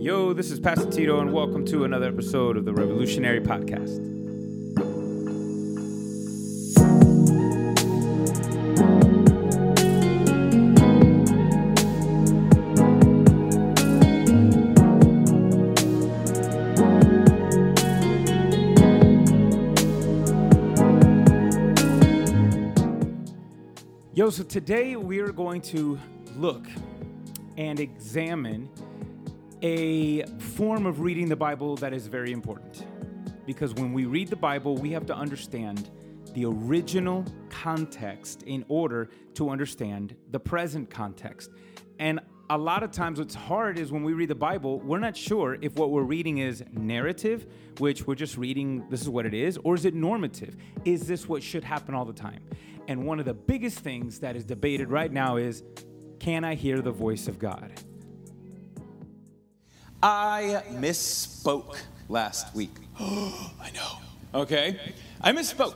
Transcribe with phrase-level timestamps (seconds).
[0.00, 3.98] Yo, this is Pastor Tito, and welcome to another episode of the Revolutionary Podcast.
[24.14, 25.98] Yo, so today we are going to
[26.36, 26.68] look
[27.56, 28.68] and examine
[29.62, 32.86] a form of reading the Bible that is very important.
[33.46, 35.90] Because when we read the Bible, we have to understand
[36.34, 41.50] the original context in order to understand the present context.
[41.98, 45.16] And a lot of times, what's hard is when we read the Bible, we're not
[45.16, 47.46] sure if what we're reading is narrative,
[47.78, 50.56] which we're just reading, this is what it is, or is it normative?
[50.84, 52.42] Is this what should happen all the time?
[52.86, 55.62] And one of the biggest things that is debated right now is
[56.20, 57.72] can I hear the voice of God?
[60.02, 61.76] I misspoke
[62.08, 62.70] last week.
[63.00, 63.98] I know.
[64.42, 64.78] Okay?
[65.20, 65.74] I misspoke.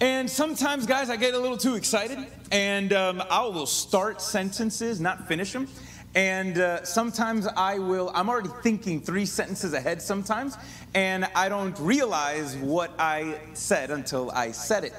[0.00, 2.18] And sometimes, guys, I get a little too excited
[2.50, 5.68] and um, I will start sentences, not finish them.
[6.14, 10.58] And uh, sometimes I will, I'm already thinking three sentences ahead sometimes,
[10.92, 14.92] and I don't realize what I said until I said it.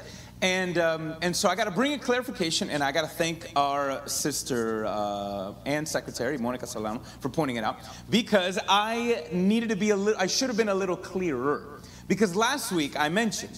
[0.43, 3.49] And, um, and so I got to bring a clarification, and I got to thank
[3.55, 9.77] our sister uh, and secretary, Monica Solano, for pointing it out, because I needed to
[9.77, 11.79] be a little, I should have been a little clearer.
[12.09, 13.57] Because last week I mentioned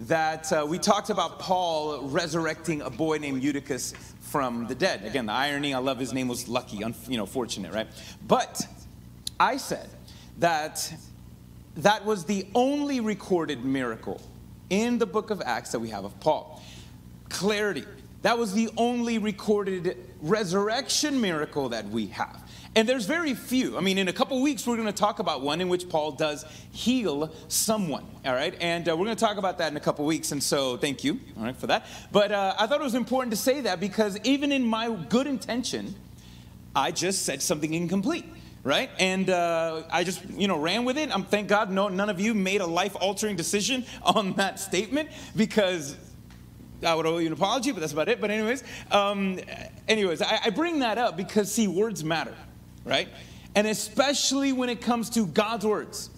[0.00, 5.04] that uh, we talked about Paul resurrecting a boy named Eutychus from the dead.
[5.04, 7.88] Again, the irony, I love his name was lucky, you know, fortunate, right?
[8.26, 8.66] But
[9.38, 9.90] I said
[10.38, 10.94] that
[11.76, 14.22] that was the only recorded miracle
[14.72, 16.62] in the book of Acts that we have of Paul.
[17.28, 17.84] Clarity.
[18.22, 22.42] That was the only recorded resurrection miracle that we have.
[22.74, 23.76] And there's very few.
[23.76, 26.12] I mean, in a couple weeks, we're going to talk about one in which Paul
[26.12, 28.06] does heal someone.
[28.24, 28.54] All right.
[28.62, 30.32] And uh, we're going to talk about that in a couple weeks.
[30.32, 31.86] And so thank you, all right, for that.
[32.10, 35.26] But uh, I thought it was important to say that because even in my good
[35.26, 35.94] intention,
[36.74, 38.24] I just said something incomplete
[38.64, 38.90] right?
[38.98, 41.14] And uh, I just, you know, ran with it.
[41.14, 45.96] I'm thank God no, none of you made a life-altering decision on that statement because
[46.84, 48.20] I would owe you an apology, but that's about it.
[48.20, 49.38] But anyways, um,
[49.88, 52.34] anyways, I, I bring that up because see, words matter,
[52.84, 53.08] right?
[53.54, 56.10] And especially when it comes to God's words,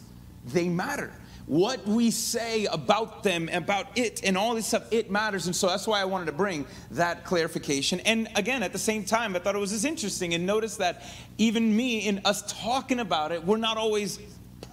[0.47, 1.13] they matter
[1.47, 5.47] what we say about them, about it, and all this stuff, it matters.
[5.47, 8.01] And so that's why I wanted to bring that clarification.
[8.01, 11.03] And again, at the same time, I thought it was just interesting and notice that
[11.37, 14.19] even me, in us talking about it, we're not always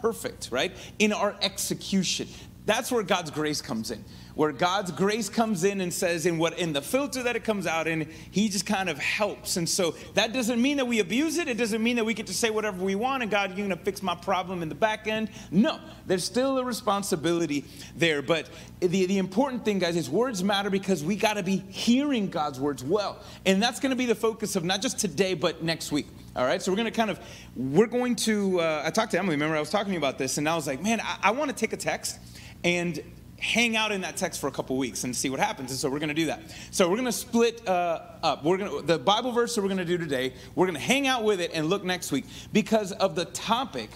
[0.02, 0.72] perfect, right?
[1.00, 2.28] In our execution.
[2.66, 4.03] That's where God's grace comes in
[4.36, 7.68] where God's grace comes in and says, in what in the filter that it comes
[7.68, 9.58] out in, He just kind of helps.
[9.58, 11.47] And so that doesn't mean that we abuse it.
[11.47, 13.81] It doesn't mean that we get to say whatever we want and God, you're gonna
[13.81, 15.30] fix my problem in the back end.
[15.52, 17.66] No, there's still a responsibility
[17.96, 18.22] there.
[18.22, 18.50] But
[18.80, 22.84] the, the important thing, guys, is words matter because we gotta be hearing God's words
[22.84, 23.20] well.
[23.46, 26.08] And that's gonna be the focus of not just today, but next week.
[26.36, 27.20] All right, so we're gonna kind of,
[27.56, 30.18] we're going to, uh, I talked to Emily, remember I was talking to you about
[30.18, 32.20] this, and I was like, man, I, I wanna take a text
[32.64, 33.02] and
[33.41, 35.72] hang out in that text for a couple weeks and see what happens.
[35.72, 36.41] And so we're going to do that.
[36.69, 38.44] So we're going to split uh, up.
[38.44, 40.34] We're going to the Bible verse that we're going to do today.
[40.56, 43.90] We're going to hang out with it and look next week because of the topic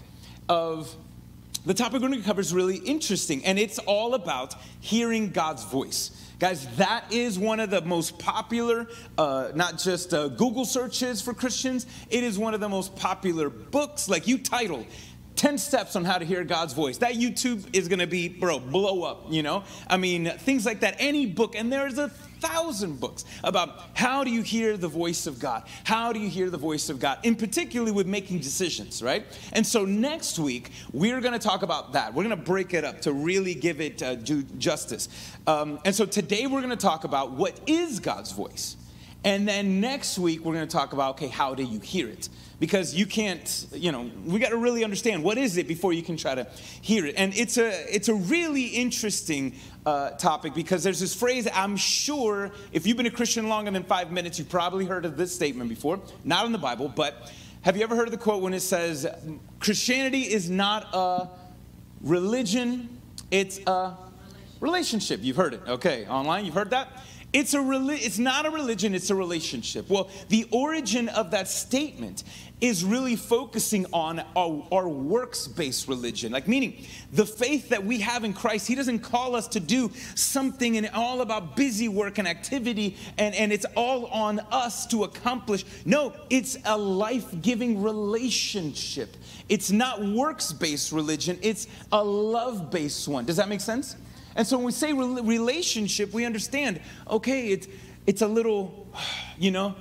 [0.49, 0.93] of
[1.65, 5.63] the topic we're going to cover is really interesting, and it's all about hearing God's
[5.63, 6.11] voice.
[6.37, 11.33] Guys, that is one of the most popular, uh, not just uh, Google searches for
[11.33, 14.07] Christians, it is one of the most popular books.
[14.07, 14.85] Like you title
[15.35, 16.97] 10 steps on how to hear God's voice.
[16.97, 19.63] That YouTube is gonna be, bro, blow up, you know?
[19.87, 20.95] I mean, things like that.
[20.99, 22.09] Any book, and there's a
[22.39, 25.63] thousand books about how do you hear the voice of God?
[25.83, 27.19] How do you hear the voice of God?
[27.23, 29.25] In particularly with making decisions, right?
[29.53, 32.13] And so next week, we're gonna talk about that.
[32.13, 34.15] We're gonna break it up to really give it uh,
[34.57, 35.09] justice.
[35.47, 38.77] Um, and so today, we're gonna talk about what is God's voice.
[39.23, 42.29] And then next week, we're gonna talk about, okay, how do you hear it?
[42.59, 46.01] Because you can't you know we got to really understand what is it before you
[46.01, 46.47] can try to
[46.81, 47.15] hear it.
[47.17, 52.51] And it's a it's a really interesting uh, topic because there's this phrase i'm sure
[52.71, 55.69] if you've been a christian longer than five minutes you've probably heard of this statement
[55.69, 55.99] before.
[56.23, 57.31] Not in the bible but
[57.61, 59.05] have you ever heard of the quote when it says
[59.59, 61.27] christianity is not a
[62.01, 62.89] religion
[63.31, 63.95] it's a
[64.59, 65.19] relationship.
[65.21, 65.61] You've heard it.
[65.67, 67.03] Okay online you've heard that
[67.35, 67.59] It's, a
[67.89, 69.89] it's not a religion, it's a relationship.
[69.89, 72.23] Well, the origin of that statement
[72.61, 76.31] is really focusing on our, our works based religion.
[76.31, 79.91] Like, meaning the faith that we have in Christ, He doesn't call us to do
[80.15, 85.03] something and all about busy work and activity and, and it's all on us to
[85.03, 85.65] accomplish.
[85.83, 89.17] No, it's a life giving relationship.
[89.49, 93.25] It's not works based religion, it's a love based one.
[93.25, 93.97] Does that make sense?
[94.35, 97.67] And so when we say relationship, we understand, okay, it's,
[98.05, 98.87] it's a little,
[99.37, 99.75] you know,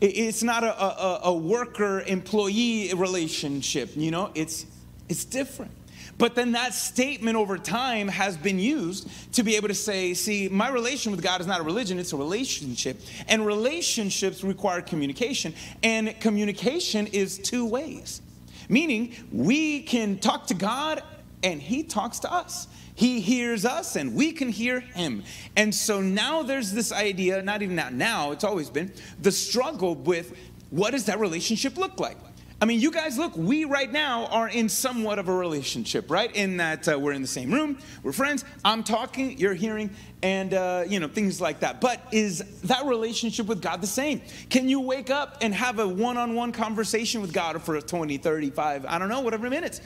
[0.00, 4.66] it's not a, a, a worker employee relationship, you know, it's,
[5.08, 5.72] it's different.
[6.18, 10.48] But then that statement over time has been used to be able to say, see,
[10.48, 13.00] my relation with God is not a religion, it's a relationship.
[13.28, 15.54] And relationships require communication.
[15.82, 18.22] And communication is two ways,
[18.68, 21.02] meaning we can talk to God
[21.42, 22.66] and He talks to us.
[22.96, 25.22] He hears us and we can hear him.
[25.54, 28.90] And so now there's this idea, not even that now, it's always been,
[29.20, 30.34] the struggle with
[30.70, 32.16] what does that relationship look like?
[32.60, 36.34] I mean, you guys look, we right now are in somewhat of a relationship, right?
[36.34, 39.90] In that uh, we're in the same room, we're friends, I'm talking, you're hearing,
[40.22, 41.82] and, uh, you know, things like that.
[41.82, 44.22] But is that relationship with God the same?
[44.48, 48.16] Can you wake up and have a one on one conversation with God for 20,
[48.16, 49.82] 35, I don't know, whatever minutes?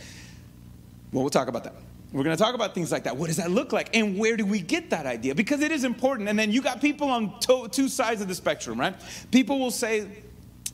[1.10, 1.74] Well, we'll talk about that.
[2.12, 3.16] We're going to talk about things like that.
[3.16, 3.94] What does that look like?
[3.96, 5.34] And where do we get that idea?
[5.34, 6.28] Because it is important.
[6.28, 8.94] And then you got people on to- two sides of the spectrum, right?
[9.30, 10.08] People will say,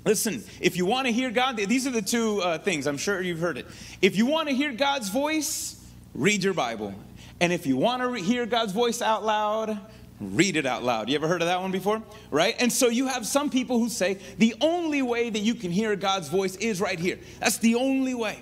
[0.06, 2.86] listen, if you want to hear God, these are the two uh, things.
[2.86, 3.66] I'm sure you've heard it.
[4.00, 5.78] If you want to hear God's voice,
[6.14, 6.94] read your Bible.
[7.38, 9.78] And if you want to re- hear God's voice out loud,
[10.18, 11.10] read it out loud.
[11.10, 12.02] You ever heard of that one before?
[12.30, 12.56] Right?
[12.58, 15.94] And so you have some people who say the only way that you can hear
[15.96, 17.18] God's voice is right here.
[17.40, 18.38] That's the only way.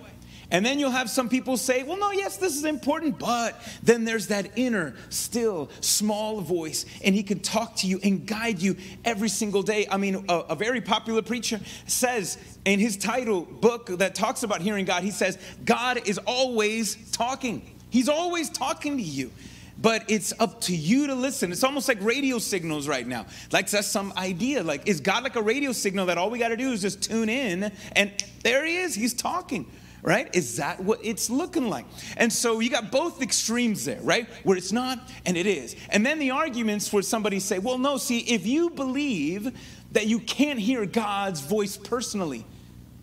[0.55, 4.05] And then you'll have some people say, well, no, yes, this is important, but then
[4.05, 8.77] there's that inner, still, small voice, and he can talk to you and guide you
[9.05, 9.85] every single day.
[9.91, 11.59] I mean, a, a very popular preacher
[11.89, 17.11] says in his title book that talks about hearing God, he says, God is always
[17.11, 17.69] talking.
[17.91, 19.33] He's always talking to you
[19.77, 21.51] but it's up to you to listen.
[21.51, 23.27] It's almost like radio signals right now.
[23.51, 24.62] Like that's some idea.
[24.62, 27.03] Like, is God like a radio signal that all we got to do is just
[27.03, 28.12] tune in and
[28.45, 29.67] there he is, he's talking
[30.05, 30.29] right?
[30.35, 31.87] Is that what it's looking like?
[32.19, 34.29] And so you got both extremes there, right?
[34.45, 35.75] Where it's not and it is.
[35.89, 39.56] And then the arguments where somebody say, well, no, see, if you believe
[39.93, 42.45] that you can't hear God's voice personally,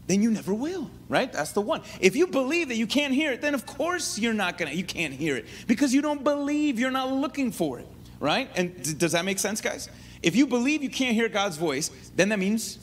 [0.06, 1.34] then you never will, right?
[1.34, 1.82] That's the one.
[2.00, 4.84] If you believe that you can't hear it, then of course you're not gonna, you
[4.84, 7.88] can't hear it because you don't believe, you're not looking for it,
[8.20, 8.48] right?
[8.56, 9.90] And does that make sense, guys?
[10.22, 12.78] If you believe you can't hear God's voice, then that means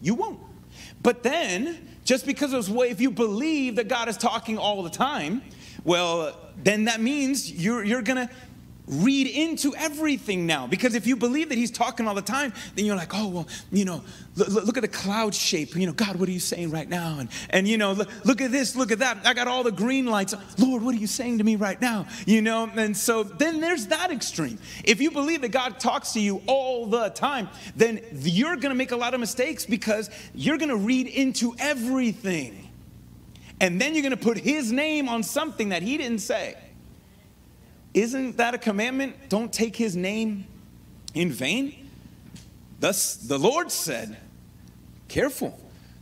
[0.00, 0.38] you won't.
[1.02, 4.88] But then just because of way, if you believe that God is talking all the
[4.88, 5.42] time,
[5.84, 8.34] well, then that means you're, you're going to
[8.88, 10.66] read into everything now.
[10.66, 13.48] Because if you believe that he's talking all the time, then you're like, oh, well,
[13.70, 14.02] you know,
[14.36, 15.76] look, look at the cloud shape.
[15.76, 17.18] You know, God, what are you saying right now?
[17.18, 19.26] And, and you know, look, look at this, look at that.
[19.26, 20.34] I got all the green lights.
[20.58, 22.06] Lord, what are you saying to me right now?
[22.26, 24.58] You know, and so then there's that extreme.
[24.84, 28.74] If you believe that God talks to you all the time, then you're going to
[28.74, 32.68] make a lot of mistakes because you're going to read into everything.
[33.60, 36.56] And then you're going to put his name on something that he didn't say.
[37.94, 39.28] Isn't that a commandment?
[39.28, 40.46] Don't take his name
[41.14, 41.90] in vain.
[42.80, 44.16] Thus, the Lord said,
[45.08, 45.58] Careful.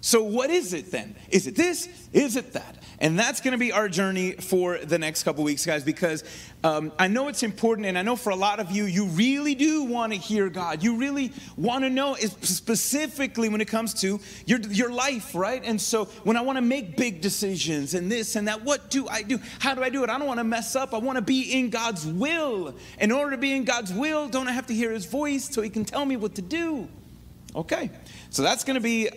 [0.07, 1.17] So, what is it then?
[1.31, 1.89] Is it this?
[2.13, 2.77] Is it that?
[3.01, 6.23] And that's going to be our journey for the next couple weeks, guys, because
[6.63, 9.57] um, I know it's important, and I know for a lot of you, you really
[9.57, 10.85] do want to hear God.
[10.85, 15.61] You really want to know, specifically when it comes to your, your life, right?
[15.65, 19.09] And so when I want to make big decisions and this and that, what do
[19.09, 19.41] I do?
[19.59, 20.09] How do I do it?
[20.09, 20.95] I don't want to mess up.
[20.95, 22.77] I want to be in God's will.
[23.01, 25.63] In order to be in God's will, don't I have to hear His voice so
[25.63, 26.87] He can tell me what to do?
[27.57, 27.91] Okay,
[28.31, 29.09] so that's going to be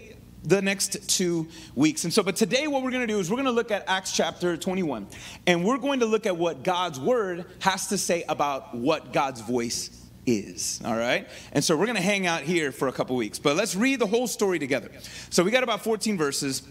[0.43, 2.03] the next two weeks.
[2.03, 3.83] And so, but today, what we're going to do is we're going to look at
[3.87, 5.07] Acts chapter 21,
[5.47, 9.41] and we're going to look at what God's word has to say about what God's
[9.41, 10.81] voice is.
[10.85, 11.27] All right?
[11.51, 13.99] And so, we're going to hang out here for a couple weeks, but let's read
[13.99, 14.89] the whole story together.
[15.29, 16.63] So, we got about 14 verses.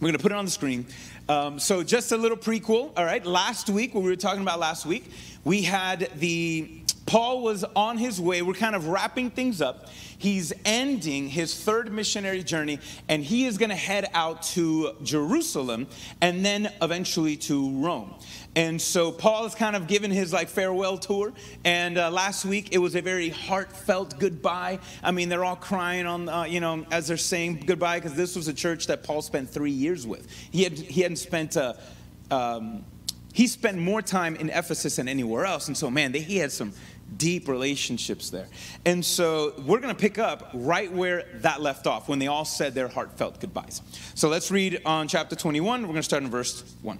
[0.00, 0.86] We're going to put it on the screen.
[1.28, 2.92] Um, so, just a little prequel.
[2.96, 3.24] All right?
[3.24, 5.10] Last week, what we were talking about last week,
[5.44, 8.42] we had the Paul was on his way.
[8.42, 9.88] We're kind of wrapping things up.
[10.18, 15.86] He's ending his third missionary journey, and he is going to head out to Jerusalem
[16.20, 18.14] and then eventually to Rome.
[18.56, 21.32] And so Paul is kind of given his like farewell tour.
[21.64, 24.78] And uh, last week it was a very heartfelt goodbye.
[25.02, 28.34] I mean, they're all crying on, uh, you know, as they're saying goodbye because this
[28.34, 30.28] was a church that Paul spent three years with.
[30.50, 31.56] He had he hadn't spent.
[31.56, 31.74] Uh,
[32.30, 32.84] um,
[33.36, 35.68] he spent more time in Ephesus than anywhere else.
[35.68, 36.72] And so, man, they, he had some
[37.16, 38.48] deep relationships there.
[38.84, 42.44] And so we're going to pick up right where that left off when they all
[42.44, 43.82] said their heartfelt goodbyes.
[44.14, 45.82] So let's read on chapter 21.
[45.82, 46.98] We're going to start in verse 1.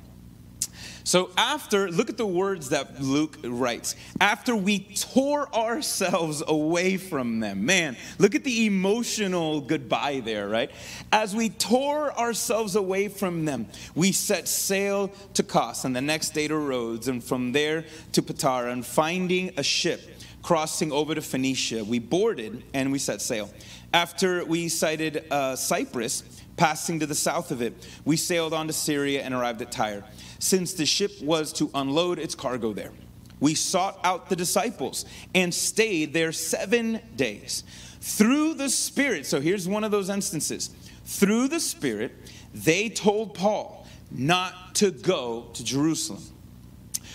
[1.06, 3.94] So after, look at the words that Luke writes.
[4.20, 7.64] After we tore ourselves away from them.
[7.64, 10.68] Man, look at the emotional goodbye there, right?
[11.12, 16.30] As we tore ourselves away from them, we set sail to Kos and the next
[16.30, 20.15] day to Rhodes and from there to Patara and finding a ship
[20.46, 23.50] crossing over to Phoenicia, we boarded and we set sail.
[23.92, 26.22] After we sighted uh, Cyprus,
[26.56, 27.74] passing to the south of it,
[28.04, 30.04] we sailed on to Syria and arrived at Tyre
[30.38, 32.92] since the ship was to unload its cargo there.
[33.40, 37.64] We sought out the disciples and stayed there seven days.
[38.00, 40.70] Through the Spirit, so here's one of those instances.
[41.06, 42.12] Through the Spirit,
[42.54, 46.22] they told Paul not to go to Jerusalem.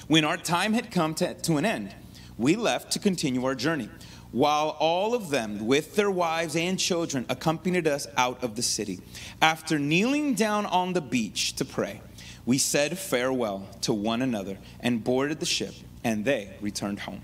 [0.09, 1.95] When our time had come to, to an end,
[2.41, 3.89] we left to continue our journey,
[4.31, 8.99] while all of them, with their wives and children, accompanied us out of the city.
[9.41, 12.01] After kneeling down on the beach to pray,
[12.45, 17.21] we said farewell to one another and boarded the ship, and they returned home.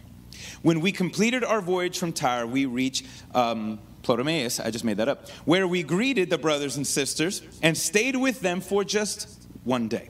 [0.61, 5.07] When we completed our voyage from Tyre, we reached um, Ptolemais, I just made that
[5.07, 9.87] up, where we greeted the brothers and sisters and stayed with them for just one
[9.87, 10.09] day.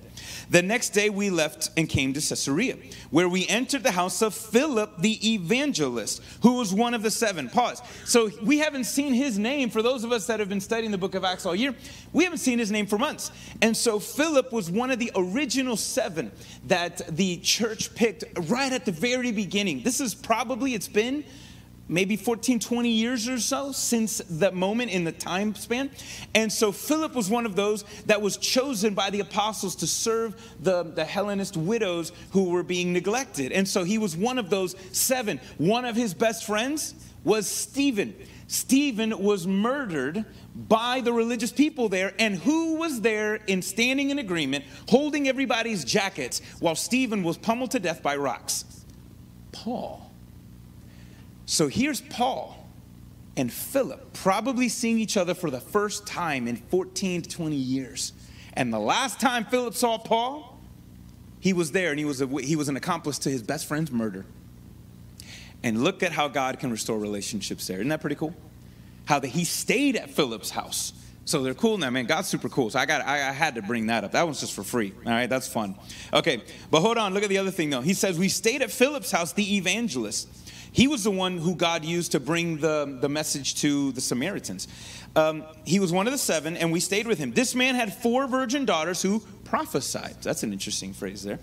[0.50, 2.78] The next day we left and came to Caesarea,
[3.12, 7.50] where we entered the house of Philip the evangelist, who was one of the seven.
[7.50, 7.82] Pause.
[8.06, 10.98] So we haven't seen his name, for those of us that have been studying the
[10.98, 11.76] book of Acts all year,
[12.14, 13.32] we haven't seen his name for months.
[13.62, 16.32] And so Philip was one of the original seven
[16.68, 19.84] that the church picked right at the very beginning.
[19.84, 21.24] This is probably, it's been
[21.90, 25.90] maybe 14, 20 years or so since that moment in the time span.
[26.36, 30.36] And so Philip was one of those that was chosen by the apostles to serve
[30.62, 33.52] the, the Hellenist widows who were being neglected.
[33.52, 35.40] And so he was one of those seven.
[35.58, 38.16] One of his best friends was Stephen.
[38.48, 40.24] Stephen was murdered
[40.56, 45.84] by the religious people there, and who was there in standing in agreement, holding everybody's
[45.84, 48.66] jackets while Stephen was pummeled to death by rocks?
[49.52, 50.07] Paul.
[51.48, 52.68] So here's Paul
[53.38, 58.12] and Philip probably seeing each other for the first time in 14 to 20 years.
[58.54, 60.60] And the last time Philip saw Paul,
[61.40, 63.92] he was there and he was, a, he was an accomplice to his best friend's
[63.92, 64.26] murder.
[65.64, 67.78] And look at how God can restore relationships there.
[67.78, 68.36] Isn't that pretty cool?
[69.06, 70.92] How that he stayed at Philip's house.
[71.24, 72.06] So they're cool now, man.
[72.08, 72.70] God's super cool.
[72.70, 74.12] So I got I, I had to bring that up.
[74.14, 74.94] That one's just for free.
[75.06, 75.76] All right, that's fun.
[76.14, 77.14] Okay, but hold on.
[77.14, 77.82] Look at the other thing though.
[77.82, 80.30] He says we stayed at Philip's house, the evangelist.
[80.72, 84.68] He was the one who God used to bring the, the message to the Samaritans.
[85.16, 87.32] Um, he was one of the seven, and we stayed with him.
[87.32, 90.18] This man had four virgin daughters who prophesied.
[90.22, 91.40] That's an interesting phrase there.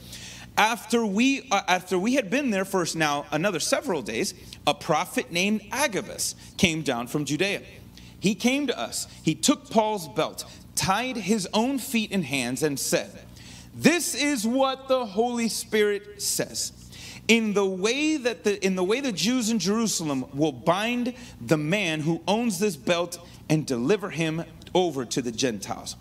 [0.57, 4.35] After we, uh, after we had been there for now another several days,
[4.67, 7.63] a prophet named Agabus came down from Judea.
[8.21, 9.09] He came to us.
[9.23, 10.45] He took Paul's belt,
[10.77, 13.11] tied his own feet and hands, and said,
[13.75, 16.73] This is what the Holy Spirit says
[17.29, 21.57] in the way that the in the way the Jews in Jerusalem will bind the
[21.57, 25.97] man who owns this belt and deliver him over to the Gentiles.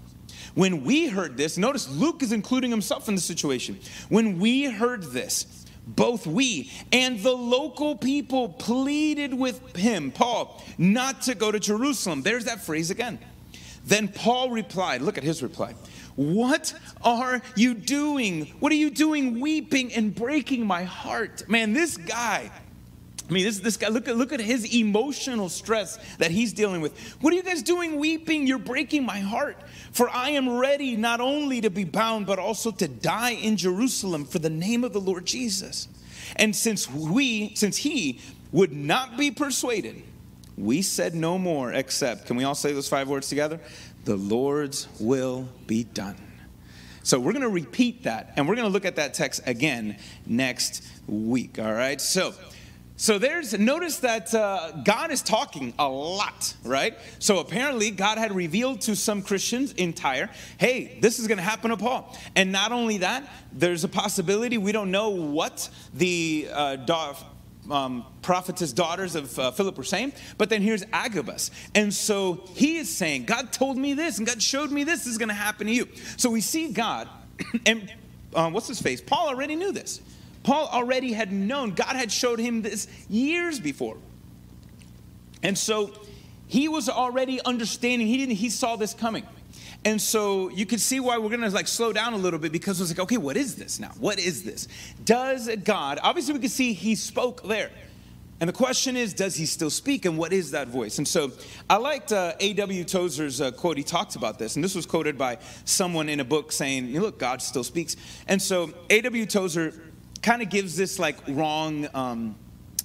[0.56, 3.80] When we heard this, notice Luke is including himself in the situation.
[4.10, 11.24] When we heard this, both we and the local people pleaded with him, Paul, not
[11.24, 12.22] to go to Jerusalem.
[12.22, 13.20] There's that phrase again.
[13.86, 15.76] Then Paul replied, look at his reply.
[16.16, 18.46] What are you doing?
[18.60, 21.48] What are you doing weeping and breaking my heart?
[21.50, 22.52] Man, this guy,
[23.28, 26.82] I mean, this, this guy, look at, look at his emotional stress that he's dealing
[26.82, 26.98] with.
[27.22, 28.46] What are you guys doing weeping?
[28.46, 29.58] You're breaking my heart.
[29.92, 34.26] For I am ready not only to be bound, but also to die in Jerusalem
[34.26, 35.88] for the name of the Lord Jesus.
[36.36, 38.20] And since we, since he
[38.52, 40.04] would not be persuaded,
[40.58, 43.60] we said no more except, can we all say those five words together?
[44.06, 46.18] The Lord's will be done.
[47.04, 49.98] So we're going to repeat that and we're going to look at that text again
[50.26, 52.00] next week, all right?
[52.00, 52.34] So
[52.96, 56.98] so there's notice that uh, God is talking a lot, right?
[57.18, 61.44] So apparently God had revealed to some Christians in Tyre, hey, this is going to
[61.44, 62.16] happen to Paul.
[62.36, 66.76] And not only that, there's a possibility we don't know what the uh,
[67.70, 70.14] um, prophetess daughters of uh, Philip were saying.
[70.38, 71.52] But then here's Agabus.
[71.76, 75.14] And so he is saying, God told me this, and God showed me this, this
[75.14, 75.88] is going to happen to you.
[76.18, 77.08] So we see God,
[77.66, 77.92] and
[78.36, 79.02] um, what's his face?
[79.02, 80.02] Paul already knew this.
[80.44, 81.72] Paul already had known.
[81.72, 83.98] God had showed him this years before.
[85.42, 85.94] And so
[86.48, 88.08] he was already understanding.
[88.08, 89.26] He didn't, he saw this coming.
[89.86, 92.80] And so you can see why we're to like slow down a little bit because
[92.80, 93.92] it's like, okay, what is this now?
[94.00, 94.68] What is this?
[95.04, 97.70] Does God, obviously we can see he spoke there.
[98.40, 100.06] And the question is, does he still speak?
[100.06, 100.98] And what is that voice?
[100.98, 101.32] And so
[101.70, 102.84] I liked uh, A.W.
[102.84, 103.78] Tozer's uh, quote.
[103.78, 104.56] He talked about this.
[104.56, 107.96] And this was quoted by someone in a book saying, look, God still speaks.
[108.28, 109.26] And so A.W.
[109.28, 109.74] Tozer
[110.22, 112.36] kind of gives this like wrong, um,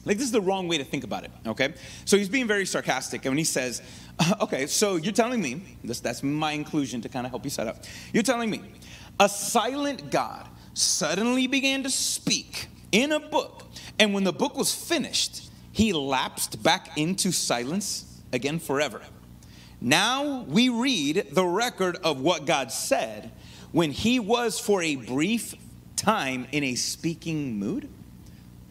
[0.04, 1.74] like this is the wrong way to think about it, okay?
[2.04, 3.24] So he's being very sarcastic.
[3.24, 3.82] And when he says,
[4.40, 7.66] okay, so you're telling me, this, that's my inclusion to kind of help you set
[7.66, 7.84] up.
[8.12, 8.62] You're telling me
[9.20, 13.64] a silent God suddenly began to speak in a book.
[13.98, 19.00] And when the book was finished, he lapsed back into silence again forever.
[19.80, 23.32] Now we read the record of what God said
[23.70, 25.54] when he was for a brief
[25.96, 27.88] time in a speaking mood.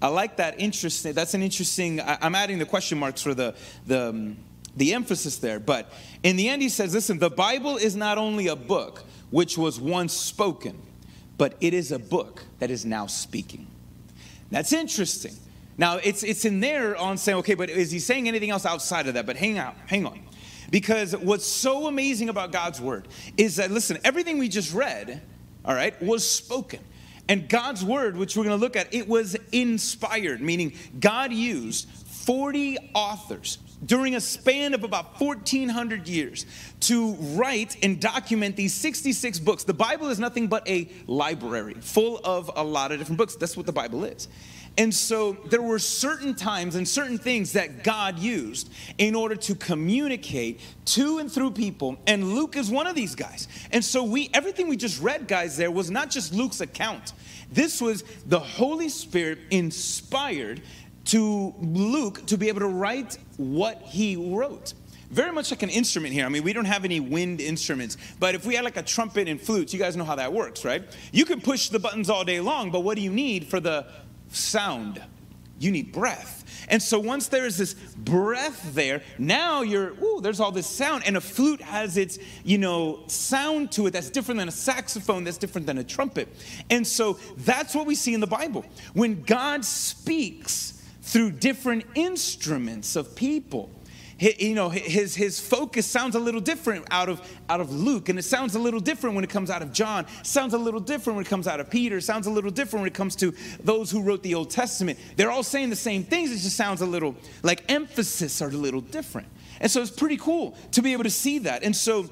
[0.01, 1.13] I like that interesting.
[1.13, 2.01] That's an interesting.
[2.01, 4.37] I, am adding the question marks for the the um,
[4.77, 5.59] the emphasis there.
[5.59, 5.91] But
[6.23, 9.79] in the end, he says, "Listen, the Bible is not only a book which was
[9.79, 10.81] once spoken,
[11.37, 13.67] but it is a book that is now speaking."
[14.49, 15.35] That's interesting
[15.77, 19.07] now, it's, it's in there on saying, okay, but is he saying anything else outside
[19.07, 19.25] of that?
[19.25, 20.21] But hang out, hang on.
[20.71, 23.07] Because what's so amazing about God's word
[23.37, 25.21] is that, listen, everything we just read,
[25.63, 26.79] all right, was spoken.
[27.29, 31.87] And God's word, which we're going to look at, it was inspired, meaning God used
[31.89, 36.45] 40 authors during a span of about 1400 years
[36.81, 39.63] to write and document these 66 books.
[39.63, 43.35] The Bible is nothing but a library full of a lot of different books.
[43.35, 44.27] That's what the Bible is.
[44.79, 49.55] And so there were certain times and certain things that God used in order to
[49.55, 51.97] communicate to and through people.
[52.05, 53.47] And Luke is one of these guys.
[53.71, 57.13] And so we everything we just read, guys, there was not just Luke's account.
[57.51, 60.61] This was the Holy Spirit inspired
[61.07, 64.73] to Luke to be able to write what he wrote
[65.09, 66.25] very much like an instrument here.
[66.25, 69.29] I mean, we don't have any wind instruments, but if we had like a trumpet
[69.29, 70.83] and flutes, you guys know how that works, right?
[71.13, 73.85] You can push the buttons all day long, but what do you need for the
[74.29, 75.01] sound.
[75.59, 76.43] You need breath.
[76.69, 81.03] And so once there is this breath there, now you're, ooh, there's all this sound.
[81.05, 85.23] And a flute has its, you know, sound to it that's different than a saxophone,
[85.23, 86.27] that's different than a trumpet.
[86.69, 88.65] And so that's what we see in the Bible.
[88.93, 90.76] When God speaks
[91.07, 93.69] through different instruments of people,
[94.19, 98.17] you know his his focus sounds a little different out of out of Luke and
[98.17, 100.05] it sounds a little different when it comes out of John.
[100.23, 102.01] Sounds a little different when it comes out of Peter.
[102.01, 103.33] Sounds a little different when it comes to
[103.63, 104.99] those who wrote the Old Testament.
[105.15, 108.51] They're all saying the same things it just sounds a little like emphasis are a
[108.51, 109.27] little different.
[109.61, 111.63] And so it's pretty cool to be able to see that.
[111.63, 112.09] And so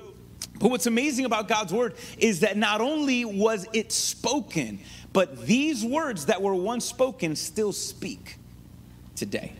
[0.60, 4.80] but what's amazing about God's word is that not only was it spoken
[5.12, 8.38] but these words that were once spoken still speak
[9.15, 9.54] today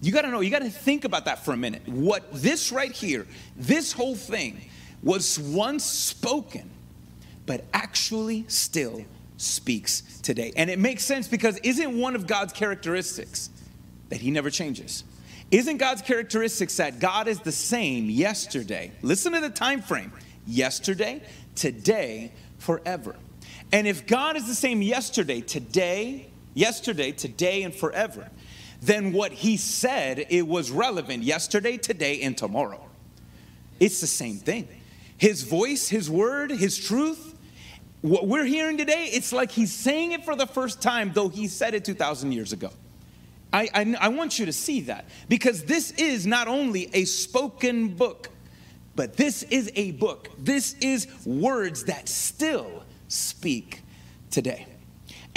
[0.00, 1.86] you got to know, you got to think about that for a minute.
[1.88, 4.60] What this right here, this whole thing
[5.02, 6.70] was once spoken,
[7.46, 9.04] but actually still
[9.36, 10.52] speaks today.
[10.56, 13.50] And it makes sense because isn't one of God's characteristics
[14.08, 15.04] that he never changes?
[15.50, 18.92] Isn't God's characteristics that God is the same yesterday?
[19.02, 20.12] Listen to the time frame.
[20.46, 21.22] Yesterday,
[21.54, 23.16] today, forever.
[23.72, 28.30] And if God is the same yesterday, today, yesterday, today and forever,
[28.82, 32.80] then what he said it was relevant yesterday, today, and tomorrow.
[33.80, 34.68] It's the same thing.
[35.18, 37.34] His voice, his word, his truth,
[38.02, 41.48] what we're hearing today, it's like he's saying it for the first time, though he
[41.48, 42.70] said it 2,000 years ago.
[43.52, 47.88] I, I, I, want you to see that because this is not only a spoken
[47.88, 48.28] book,
[48.94, 50.28] but this is a book.
[50.38, 53.82] This is words that still speak
[54.30, 54.66] today.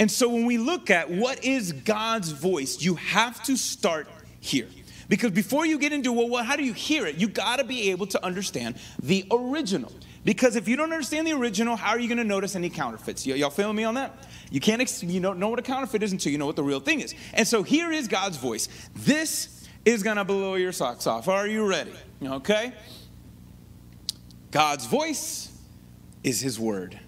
[0.00, 4.08] And so when we look at what is God's voice, you have to start
[4.40, 4.66] here.
[5.10, 7.16] Because before you get into, well, well how do you hear it?
[7.16, 9.92] You got to be able to understand the original.
[10.24, 13.26] Because if you don't understand the original, how are you going to notice any counterfeits?
[13.26, 14.26] Y- y'all feeling me on that?
[14.50, 16.64] You can't ex- you don't know what a counterfeit is until you know what the
[16.64, 17.14] real thing is.
[17.34, 18.68] And so here is God's voice.
[18.96, 21.28] This is going to blow your socks off.
[21.28, 21.92] Are you ready?
[22.24, 22.72] Okay?
[24.50, 25.52] God's voice
[26.24, 26.98] is his word.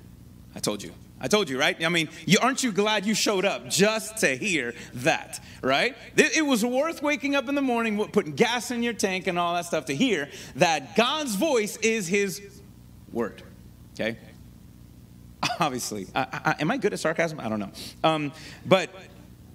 [0.55, 0.93] I told you.
[1.23, 1.83] I told you, right?
[1.85, 5.97] I mean, you, aren't you glad you showed up just to hear that, right?
[6.17, 9.55] It was worth waking up in the morning, putting gas in your tank and all
[9.55, 12.43] that stuff to hear that God's voice is His
[13.13, 13.41] word,
[13.95, 14.19] okay?
[15.61, 16.09] Obviously.
[16.13, 17.39] I, I, am I good at sarcasm?
[17.39, 17.71] I don't know.
[18.03, 18.33] Um,
[18.67, 18.91] but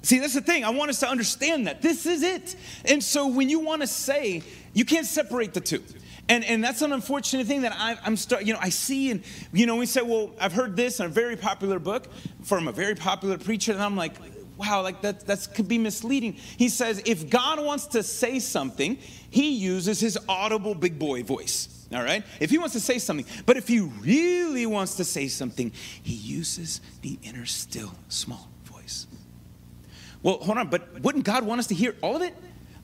[0.04, 0.64] see, that's the thing.
[0.64, 1.82] I want us to understand that.
[1.82, 2.56] This is it.
[2.86, 4.42] And so when you want to say,
[4.74, 5.84] you can't separate the two.
[6.30, 9.24] And, and that's an unfortunate thing that I, am start, you know, I see and,
[9.54, 12.08] you know, we say, well, I've heard this in a very popular book
[12.44, 14.14] from a very popular preacher, and I'm like,
[14.58, 16.34] wow, like that that could be misleading.
[16.34, 18.98] He says, if God wants to say something,
[19.30, 21.70] he uses his audible big boy voice.
[21.94, 22.24] All right?
[22.42, 25.72] If he wants to say something, but if he really wants to say something,
[26.04, 29.08] he uses the inner still small voice.
[30.22, 32.36] Well, hold on, but wouldn't God want us to hear all of it?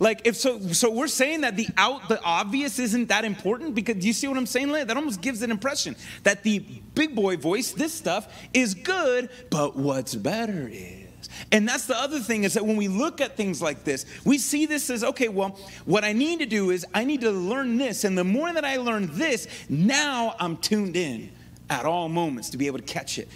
[0.04, 3.96] Like if so, so we're saying that the out, the obvious isn't that important because
[3.96, 4.70] do you see what I'm saying?
[4.70, 6.60] That almost gives an impression that the
[6.94, 11.30] big boy voice, this stuff, is good, but what's better is.
[11.54, 14.38] And that's the other thing is that when we look at things like this, we
[14.38, 17.78] see this as okay, well, what I need to do is I need to learn
[17.78, 18.04] this.
[18.04, 21.32] And the more that I learn this, now I'm tuned in
[21.70, 23.30] at all moments to be able to catch it.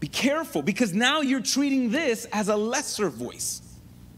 [0.00, 3.62] Be careful because now you're treating this as a lesser voice.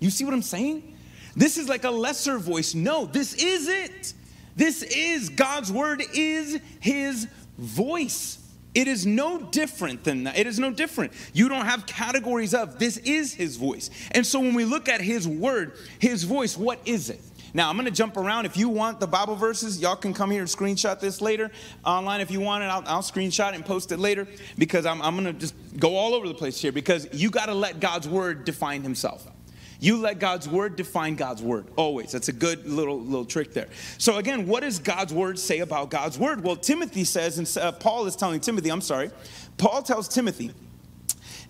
[0.01, 0.95] You see what I'm saying?
[1.37, 2.75] This is like a lesser voice.
[2.75, 4.14] No, this is it.
[4.57, 8.38] This is God's word is his voice.
[8.75, 10.38] It is no different than that.
[10.38, 11.12] It is no different.
[11.33, 13.90] You don't have categories of this is his voice.
[14.12, 17.20] And so when we look at his word, his voice, what is it?
[17.55, 18.44] Now, I'm going to jump around.
[18.44, 21.51] If you want the Bible verses, y'all can come here and screenshot this later
[21.87, 22.66] online if you want it.
[22.66, 24.27] I'll, I'll screenshot and post it later
[24.59, 27.46] because I'm, I'm going to just go all over the place here because you got
[27.46, 29.27] to let God's word define himself.
[29.81, 32.12] You let God's word define God's word always.
[32.12, 33.69] That's a good little little trick there.
[33.99, 36.43] So again, what does God's word say about God's word?
[36.43, 38.71] Well, Timothy says, and uh, Paul is telling Timothy.
[38.71, 39.11] I'm sorry,
[39.59, 40.53] Paul tells Timothy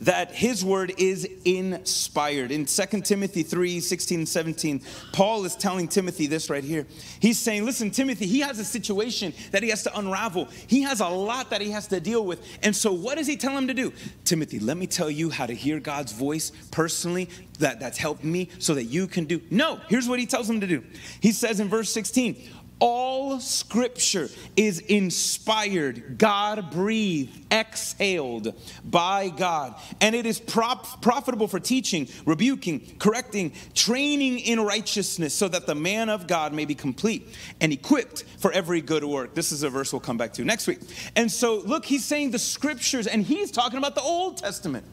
[0.00, 2.50] that his word is inspired.
[2.50, 4.82] In 2 Timothy 3 16 and 17,
[5.12, 6.86] Paul is telling Timothy this right here.
[7.20, 10.48] He's saying, Listen, Timothy, he has a situation that he has to unravel.
[10.66, 12.40] He has a lot that he has to deal with.
[12.62, 13.92] And so, what does he tell him to do?
[14.24, 17.28] Timothy, let me tell you how to hear God's voice personally.
[17.58, 19.40] That, that's helped me so that you can do.
[19.50, 20.84] No, here's what he tells him to do.
[21.20, 22.36] He says in verse 16,
[22.78, 29.74] all scripture is inspired, God breathed, exhaled by God.
[30.00, 35.74] And it is prop- profitable for teaching, rebuking, correcting, training in righteousness, so that the
[35.74, 37.26] man of God may be complete
[37.60, 39.34] and equipped for every good work.
[39.34, 40.80] This is a verse we'll come back to next week.
[41.14, 44.84] And so, look, he's saying the scriptures, and he's talking about the Old Testament.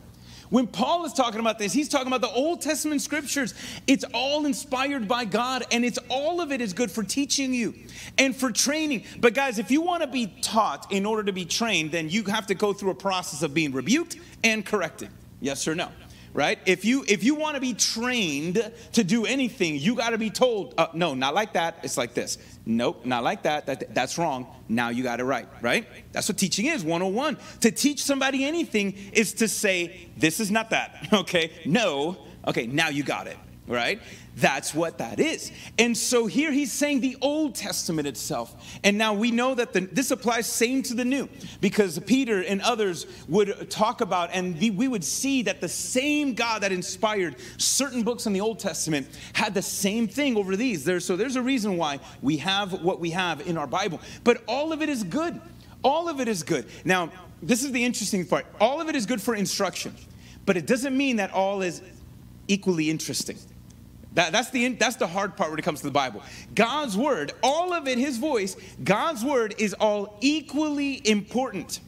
[0.54, 3.56] When Paul is talking about this, he's talking about the Old Testament scriptures.
[3.88, 7.74] It's all inspired by God, and it's all of it is good for teaching you
[8.20, 9.06] and for training.
[9.20, 12.24] But guys, if you want to be taught in order to be trained, then you
[12.26, 15.10] have to go through a process of being rebuked and corrected.
[15.42, 15.90] Yes or no?
[16.34, 16.60] Right?
[16.66, 20.30] If you if you want to be trained to do anything you got to be
[20.30, 22.38] told uh, no not like that it's like this.
[22.66, 23.66] Nope not like that.
[23.68, 25.88] that that's wrong now you got it right right?
[26.12, 30.72] That's what teaching is 101 to teach somebody anything is to say this is not
[30.72, 31.52] that okay?
[31.66, 32.18] No
[32.48, 34.02] okay now you got it right?
[34.36, 35.52] That's what that is.
[35.78, 38.80] And so here he's saying the Old Testament itself.
[38.84, 41.30] And now we know that the, this applies same to the New
[41.62, 46.64] because Peter and others would talk about, and we, would see that the same God
[46.64, 50.84] that inspired certain books in the Old Testament had the same thing over these.
[50.84, 54.02] There, so there's a reason why we have what we have in our Bible.
[54.24, 55.40] But all of it is good.
[55.84, 56.66] All of it is good.
[56.86, 58.46] Now, this is the interesting part.
[58.60, 59.96] All of it is good for instruction,
[60.46, 61.82] but it doesn't mean that all is
[62.48, 63.38] equally interesting.
[64.16, 66.22] That, that's, the, that's the hard part when it comes to the Bible.
[66.54, 71.80] God's word, all of it, his voice, God's word is all equally important.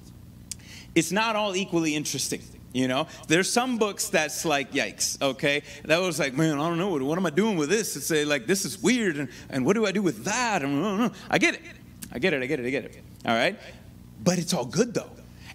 [0.95, 2.41] It's not all equally interesting.
[2.73, 5.63] You know, there's some books that's like, yikes, okay?
[5.85, 7.95] That was like, man, I don't know, what, am I doing with this?
[7.95, 10.57] It's like, this is weird, and, and what do I do with that?
[10.57, 11.11] I, don't know.
[11.29, 11.61] I get it.
[12.11, 12.97] I get it, I get it, I get it.
[13.25, 13.57] All right?
[14.21, 15.09] But it's all good, though.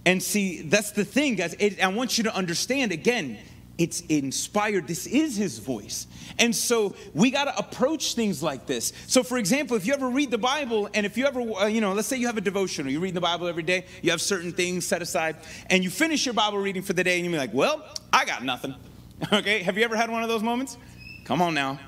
[0.07, 1.55] And see, that's the thing, guys.
[1.59, 3.39] It, I want you to understand again,
[3.81, 4.87] it's inspired.
[4.87, 6.07] This is his voice.
[6.39, 8.93] And so we got to approach things like this.
[9.07, 11.81] So, for example, if you ever read the Bible, and if you ever, uh, you
[11.81, 14.21] know, let's say you have a devotional, you read the Bible every day, you have
[14.21, 15.37] certain things set aside,
[15.71, 18.45] and you finish your Bible reading for the day, and you're like, well, I got
[18.45, 18.75] nothing.
[19.33, 19.63] Okay?
[19.63, 20.79] Have you ever had one of those moments?
[21.25, 21.79] Come on now.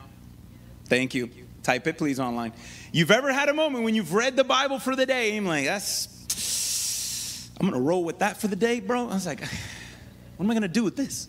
[0.84, 1.30] Thank you.
[1.62, 2.52] Type it, please, online.
[2.92, 5.54] You've ever had a moment when you've read the Bible for the day, and you're
[5.54, 9.08] like, that's, I'm going to roll with that for the day, bro?
[9.08, 9.40] I was like,
[10.36, 11.28] what am I going to do with this?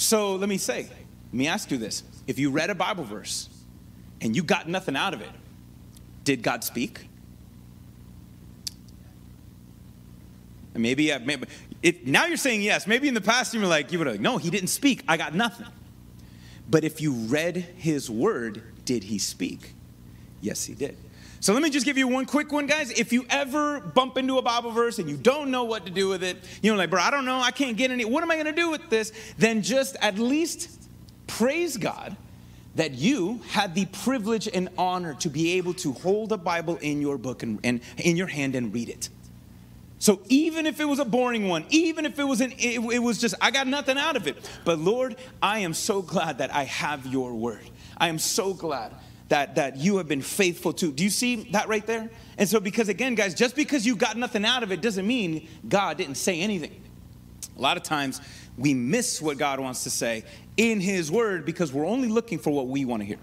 [0.00, 2.04] So let me say, let me ask you this.
[2.26, 3.50] If you read a Bible verse
[4.22, 5.28] and you got nothing out of it,
[6.24, 7.06] did God speak?
[10.72, 11.48] Maybe, uh, maybe
[11.82, 12.86] it, now you're saying yes.
[12.86, 15.04] Maybe in the past you were like, you were like, no, he didn't speak.
[15.06, 15.66] I got nothing.
[16.70, 19.74] But if you read his word, did he speak?
[20.40, 20.96] Yes, he did.
[21.40, 22.90] So let me just give you one quick one, guys.
[22.90, 26.06] If you ever bump into a Bible verse and you don't know what to do
[26.06, 28.30] with it, you know, like, bro, I don't know, I can't get any, what am
[28.30, 29.10] I to do with this?
[29.38, 30.78] Then just at least
[31.26, 32.14] praise God
[32.74, 37.00] that you had the privilege and honor to be able to hold a Bible in
[37.00, 39.08] your book and, and in your hand and read it.
[39.98, 42.98] So even if it was a boring one, even if it was an, it, it
[42.98, 44.48] was just I got nothing out of it.
[44.64, 47.68] But Lord, I am so glad that I have your word.
[47.96, 48.94] I am so glad
[49.30, 50.92] that, that you have been faithful to.
[50.92, 52.10] Do you see that right there?
[52.36, 55.48] And so, because again, guys, just because you got nothing out of it doesn't mean
[55.68, 56.82] God didn't say anything.
[57.56, 58.20] A lot of times
[58.58, 60.24] we miss what God wants to say
[60.56, 63.18] in His Word because we're only looking for what we want to hear.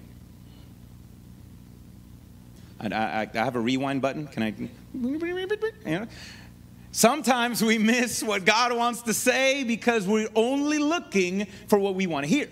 [2.79, 4.27] I, I, I have a rewind button.
[4.27, 6.07] Can I?
[6.91, 12.07] Sometimes we miss what God wants to say because we're only looking for what we
[12.07, 12.47] want to hear.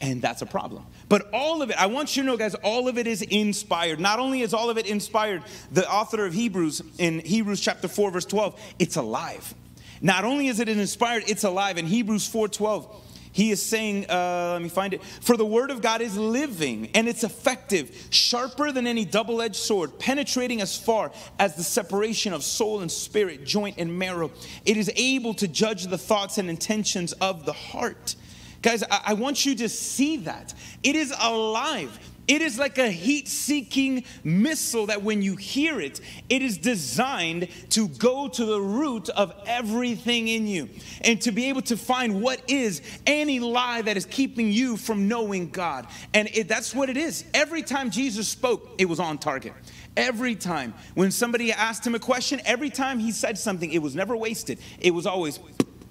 [0.00, 0.86] And that's a problem.
[1.10, 3.98] But all of it, I want you to know, guys, all of it is inspired.
[3.98, 5.42] Not only is all of it inspired,
[5.72, 9.52] the author of Hebrews in Hebrews chapter 4, verse 12, it's alive.
[10.00, 11.78] Not only is it inspired, it's alive.
[11.78, 15.02] In Hebrews 4 12, he is saying, uh, let me find it.
[15.02, 19.56] For the word of God is living and it's effective, sharper than any double edged
[19.56, 24.30] sword, penetrating as far as the separation of soul and spirit, joint and marrow.
[24.64, 28.14] It is able to judge the thoughts and intentions of the heart.
[28.62, 30.54] Guys, I, I want you to see that.
[30.82, 31.98] It is alive.
[32.28, 37.48] It is like a heat seeking missile that when you hear it, it is designed
[37.70, 40.68] to go to the root of everything in you
[41.00, 45.08] and to be able to find what is any lie that is keeping you from
[45.08, 45.88] knowing God.
[46.14, 47.24] And it, that's what it is.
[47.34, 49.54] Every time Jesus spoke, it was on target.
[49.96, 50.72] Every time.
[50.94, 54.60] When somebody asked him a question, every time he said something, it was never wasted.
[54.78, 55.40] It was always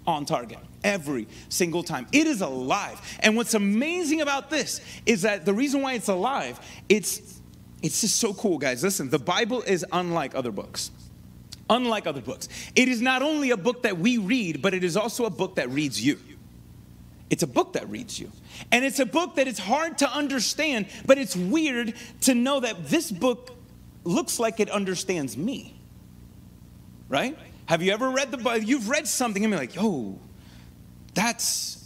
[0.07, 2.07] on target every single time.
[2.11, 2.99] It is alive.
[3.21, 7.39] And what's amazing about this is that the reason why it's alive, it's
[7.81, 8.83] it's just so cool, guys.
[8.83, 10.91] Listen, the Bible is unlike other books.
[11.69, 12.49] Unlike other books.
[12.75, 15.55] It is not only a book that we read, but it is also a book
[15.55, 16.19] that reads you.
[17.29, 18.31] It's a book that reads you.
[18.71, 22.87] And it's a book that it's hard to understand, but it's weird to know that
[22.89, 23.51] this book
[24.03, 25.79] looks like it understands me.
[27.07, 27.37] Right?
[27.67, 28.65] Have you ever read the Bible?
[28.65, 30.19] You've read something and be like, yo,
[31.13, 31.79] that's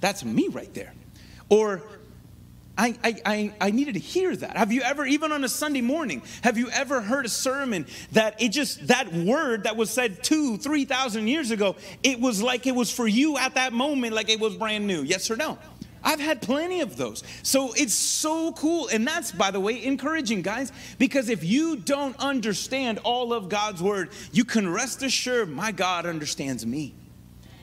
[0.00, 0.92] that's me right there.
[1.48, 1.82] Or
[2.78, 4.56] I, I, I, needed to hear that.
[4.56, 8.40] Have you ever, even on a Sunday morning, have you ever heard a sermon that
[8.40, 12.74] it just, that word that was said two, 3,000 years ago, it was like it
[12.74, 15.02] was for you at that moment, like it was brand new?
[15.02, 15.58] Yes or no?
[16.02, 17.22] I've had plenty of those.
[17.42, 18.88] So it's so cool.
[18.88, 23.82] And that's, by the way, encouraging, guys, because if you don't understand all of God's
[23.82, 26.94] word, you can rest assured my God understands me.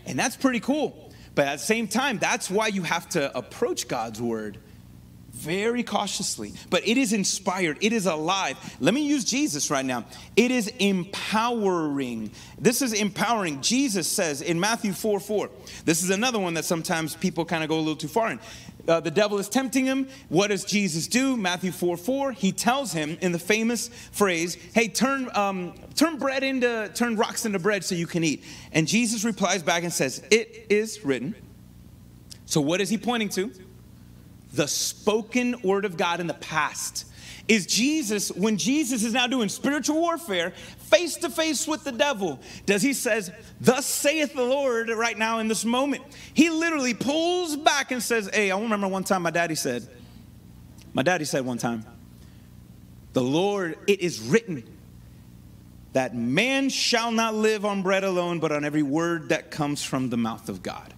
[0.08, 1.12] And that's pretty cool.
[1.36, 4.58] But at the same time, that's why you have to approach God's word
[5.38, 6.54] very cautiously.
[6.72, 8.58] But it is inspired, it is alive.
[8.80, 10.06] Let me use Jesus right now.
[10.36, 12.32] It is empowering.
[12.58, 13.62] This is empowering.
[13.62, 15.50] Jesus says in Matthew 4 4,
[15.86, 18.40] this is another one that sometimes people kind of go a little too far in.
[18.88, 20.08] Uh, the devil is tempting him.
[20.30, 21.36] What does Jesus do?
[21.36, 22.32] Matthew 4 4.
[22.32, 27.46] He tells him in the famous phrase, Hey, turn, um, turn bread into, turn rocks
[27.46, 28.44] into bread so you can eat.
[28.72, 31.36] And Jesus replies back and says, It is written.
[32.46, 33.52] So what is he pointing to?
[34.54, 37.06] The spoken word of God in the past
[37.48, 42.40] is Jesus, when Jesus is now doing spiritual warfare face to face with the devil,
[42.66, 43.32] does he says,
[43.62, 46.04] Thus saith the Lord right now in this moment.
[46.34, 49.88] He literally pulls back and says, Hey, I remember one time my daddy said,
[50.94, 51.86] My daddy said one time,
[53.14, 54.64] The Lord, it is written
[55.94, 60.10] that man shall not live on bread alone, but on every word that comes from
[60.10, 60.94] the mouth of God.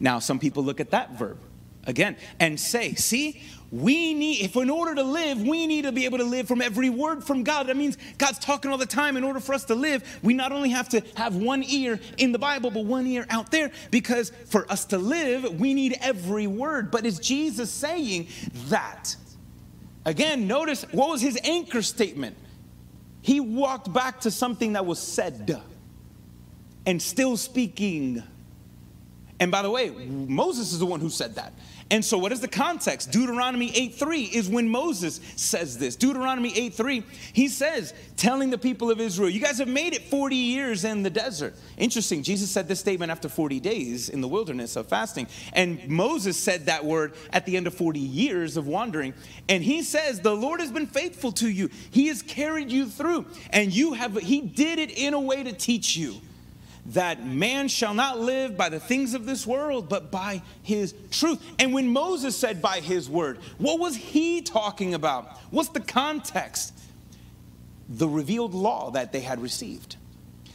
[0.00, 1.38] Now, some people look at that verb
[1.84, 6.06] again and say, See, we need, if in order to live, we need to be
[6.06, 7.66] able to live from every word from God.
[7.66, 9.16] That means God's talking all the time.
[9.16, 12.32] In order for us to live, we not only have to have one ear in
[12.32, 16.46] the Bible, but one ear out there, because for us to live, we need every
[16.46, 16.90] word.
[16.90, 18.28] But is Jesus saying
[18.68, 19.16] that?
[20.06, 22.36] Again, notice what was his anchor statement?
[23.20, 25.60] He walked back to something that was said
[26.86, 28.22] and still speaking.
[29.38, 31.52] And by the way, Moses is the one who said that.
[31.90, 33.10] And so, what is the context?
[33.10, 35.96] Deuteronomy 8:3 is when Moses says this.
[35.96, 40.36] Deuteronomy 8:3, he says, telling the people of Israel, You guys have made it 40
[40.36, 41.54] years in the desert.
[41.78, 42.22] Interesting.
[42.22, 45.28] Jesus said this statement after 40 days in the wilderness of fasting.
[45.54, 49.14] And Moses said that word at the end of 40 years of wandering.
[49.48, 51.70] And he says, The Lord has been faithful to you.
[51.90, 53.26] He has carried you through.
[53.50, 56.16] And you have, he did it in a way to teach you
[56.88, 61.40] that man shall not live by the things of this world, but by his truth.
[61.58, 65.36] And when Moses said by his word, what was he talking about?
[65.50, 66.72] What's the context?
[67.88, 69.96] The revealed law that they had received.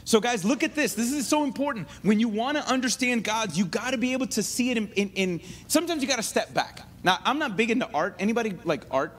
[0.04, 0.94] So, guys, look at this.
[0.94, 1.88] This is so important.
[2.02, 4.88] When you want to understand God, you got to be able to see it in,
[4.92, 6.80] in, in sometimes you got to step back.
[7.02, 8.16] Now, I'm not big into art.
[8.18, 9.16] Anybody like art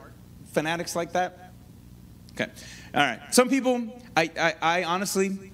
[0.52, 1.52] fanatics like that?
[2.32, 2.50] Okay.
[2.94, 3.20] All right.
[3.34, 5.50] Some people, I, I, I honestly,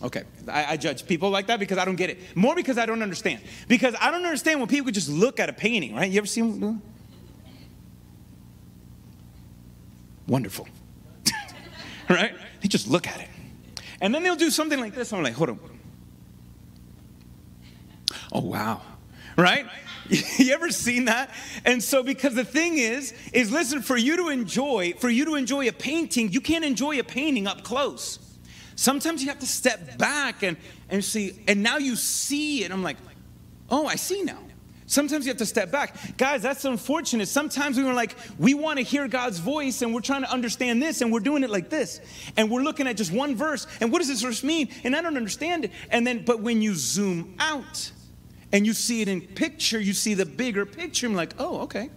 [0.00, 2.18] Okay, I, I, judge people like that because I don't get it.
[2.36, 3.40] More because I don't understand.
[3.66, 6.08] Because I don't understand when people just look at a painting, right?
[6.08, 6.82] You ever seen them?
[10.28, 10.68] Wonderful.
[12.08, 12.32] right?
[12.60, 13.28] They just look at it.
[14.00, 15.12] And then they'll do something like this.
[15.12, 15.58] I'm like, hold on.
[18.30, 18.82] Oh, wow.
[19.36, 19.66] Right?
[20.08, 21.30] you ever seen that?
[21.64, 25.34] And so because the thing is is listen for you to enjoy for you to
[25.34, 28.18] enjoy a painting, you can't enjoy a painting up close.
[28.78, 30.56] Sometimes you have to step back and
[30.88, 32.70] and see and now you see it.
[32.70, 32.96] I'm like,
[33.68, 34.38] "Oh, I see now."
[34.86, 36.16] Sometimes you have to step back.
[36.16, 37.26] Guys, that's unfortunate.
[37.26, 40.80] Sometimes we were like, we want to hear God's voice and we're trying to understand
[40.80, 42.00] this and we're doing it like this.
[42.38, 44.68] And we're looking at just one verse and what does this verse mean?
[44.84, 45.72] And I don't understand it.
[45.90, 47.90] And then, but when you zoom out
[48.50, 51.06] and you see it in picture, you see the bigger picture.
[51.06, 51.90] I'm like, oh, okay.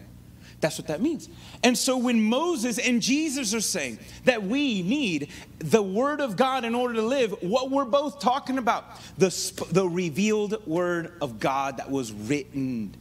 [0.61, 1.27] That's what that means.
[1.63, 6.63] And so when Moses and Jesus are saying that we need the word of God
[6.63, 8.85] in order to live, what we're both talking about,
[9.17, 9.29] the,
[9.71, 12.93] the revealed word of God that was written.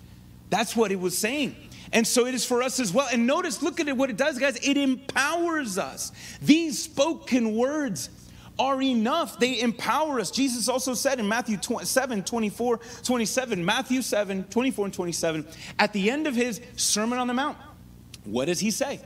[0.49, 1.55] That's what it was saying.
[1.93, 3.09] And so it is for us as well.
[3.13, 4.57] And notice, look at it, what it does, guys.
[4.57, 6.13] It empowers us.
[6.41, 8.09] These spoken words
[8.61, 9.39] are enough.
[9.41, 10.31] They empower us.
[10.31, 15.47] Jesus also said in Matthew 7 24, 27, Matthew 7 24 and 27,
[15.79, 17.57] at the end of his Sermon on the Mount,
[18.25, 19.01] what does he say?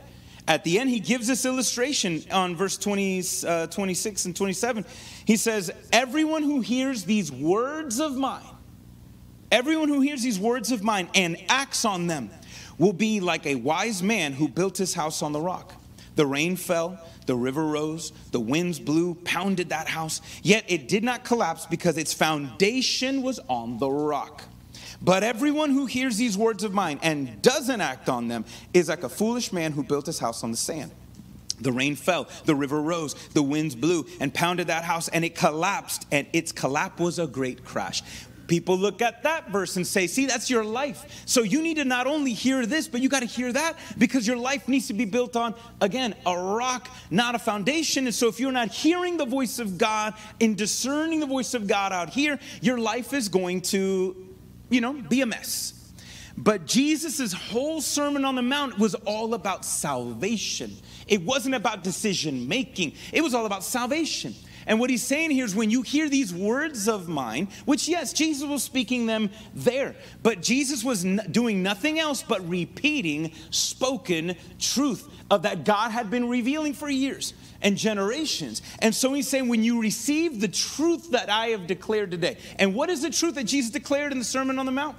[0.47, 4.85] At the end, he gives this illustration on verse 20, uh, 26 and 27.
[5.25, 8.43] He says, Everyone who hears these words of mine,
[9.51, 12.29] everyone who hears these words of mine and acts on them
[12.77, 15.73] will be like a wise man who built his house on the rock.
[16.15, 21.03] The rain fell, the river rose, the winds blew, pounded that house, yet it did
[21.03, 24.43] not collapse because its foundation was on the rock.
[25.01, 29.03] But everyone who hears these words of mine and doesn't act on them is like
[29.03, 30.91] a foolish man who built his house on the sand.
[31.59, 35.35] The rain fell, the river rose, the winds blew and pounded that house, and it
[35.35, 38.03] collapsed, and its collapse was a great crash.
[38.47, 41.23] People look at that verse and say, See, that's your life.
[41.25, 44.27] So you need to not only hear this, but you got to hear that because
[44.27, 48.05] your life needs to be built on, again, a rock, not a foundation.
[48.05, 51.67] And so if you're not hearing the voice of God and discerning the voice of
[51.67, 54.15] God out here, your life is going to,
[54.69, 55.93] you know, be a mess.
[56.37, 60.75] But Jesus' whole Sermon on the Mount was all about salvation.
[61.07, 64.35] It wasn't about decision making, it was all about salvation.
[64.67, 68.13] And what he's saying here is when you hear these words of mine, which, yes,
[68.13, 75.07] Jesus was speaking them there, but Jesus was doing nothing else but repeating spoken truth
[75.29, 78.61] of that God had been revealing for years and generations.
[78.79, 82.73] And so he's saying, when you receive the truth that I have declared today, and
[82.73, 84.95] what is the truth that Jesus declared in the Sermon on the Mount?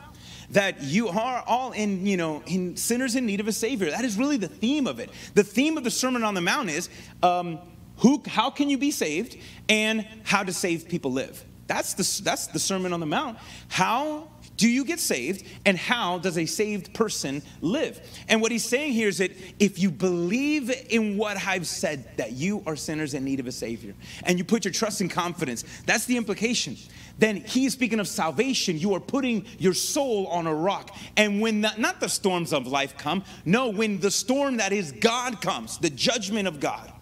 [0.50, 4.04] that you are all in you know in sinners in need of a savior that
[4.04, 6.88] is really the theme of it the theme of the sermon on the mount is
[7.24, 7.58] um,
[7.98, 9.36] who, how can you be saved
[9.68, 11.44] and how to save people live.
[11.66, 13.38] That's the, that's the Sermon on the Mount.
[13.68, 18.00] How do you get saved and how does a saved person live?
[18.28, 22.32] And what he's saying here is that if you believe in what I've said, that
[22.32, 25.64] you are sinners in need of a Savior, and you put your trust and confidence,
[25.86, 26.76] that's the implication.
[27.18, 28.78] Then he is speaking of salvation.
[28.78, 30.94] You are putting your soul on a rock.
[31.16, 34.92] And when the, not the storms of life come, no, when the storm that is
[34.92, 36.92] God comes, the judgment of God,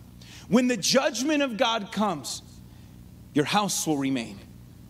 [0.49, 2.43] when the judgment of God comes,
[3.33, 4.39] your house will remain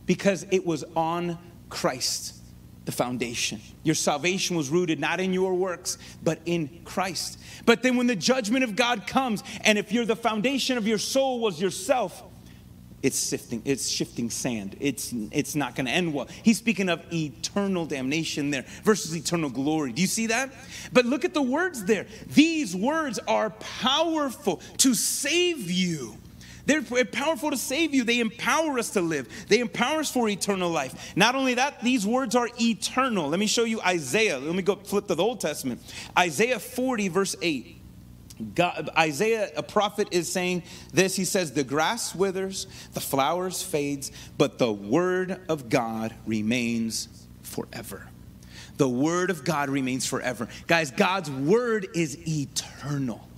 [0.06, 1.38] because it was on
[1.68, 2.36] Christ,
[2.84, 3.60] the foundation.
[3.82, 7.38] Your salvation was rooted not in your works, but in Christ.
[7.64, 10.98] But then when the judgment of God comes, and if you're the foundation of your
[10.98, 12.22] soul was yourself,
[13.04, 14.78] it's sifting, it's shifting sand.
[14.80, 16.26] It's, it's not going to end well.
[16.42, 19.92] He's speaking of eternal damnation there versus eternal glory.
[19.92, 20.50] Do you see that?
[20.90, 22.06] But look at the words there.
[22.28, 26.16] These words are powerful to save you.
[26.64, 28.04] They're powerful to save you.
[28.04, 29.28] They empower us to live.
[29.48, 31.14] They empower us for eternal life.
[31.14, 33.28] Not only that, these words are eternal.
[33.28, 34.38] Let me show you Isaiah.
[34.38, 35.82] Let me go flip to the Old Testament.
[36.16, 37.82] Isaiah 40, verse 8.
[38.54, 41.14] God, Isaiah, a prophet, is saying this.
[41.14, 47.08] He says, The grass withers, the flowers fades, but the word of God remains
[47.42, 48.08] forever.
[48.76, 50.48] The word of God remains forever.
[50.66, 53.28] Guys, God's word is eternal.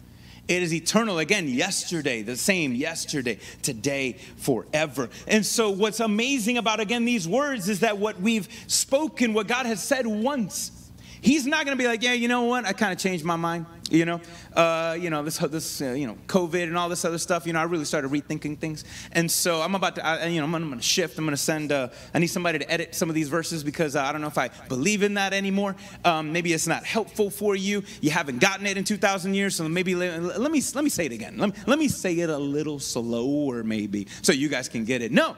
[0.49, 1.19] It is eternal.
[1.19, 5.11] Again, yesterday, the same yesterday, today, forever.
[5.27, 9.67] And so, what's amazing about, again, these words is that what we've spoken, what God
[9.67, 10.86] has said once,
[11.21, 12.65] He's not going to be like, yeah, you know what?
[12.65, 13.67] I kind of changed my mind.
[13.91, 14.21] You know,
[14.55, 17.47] uh, you know this, this, uh, you know, COVID and all this other stuff.
[17.47, 20.45] You know, I really started rethinking things, and so I'm about to, I, you know,
[20.45, 21.19] I'm, going to shift.
[21.19, 21.71] I'm going to send.
[21.71, 24.27] Uh, I need somebody to edit some of these verses because uh, I don't know
[24.27, 25.77] if I believe in that anymore.
[26.05, 27.85] Um, maybe it's not helpful for you.
[28.01, 31.07] You haven't gotten it in 2,000 years, so maybe let, let me let me say
[31.07, 31.39] it again.
[31.39, 35.01] Let me, let me say it a little slower, maybe, so you guys can get
[35.01, 35.13] it.
[35.13, 35.37] No,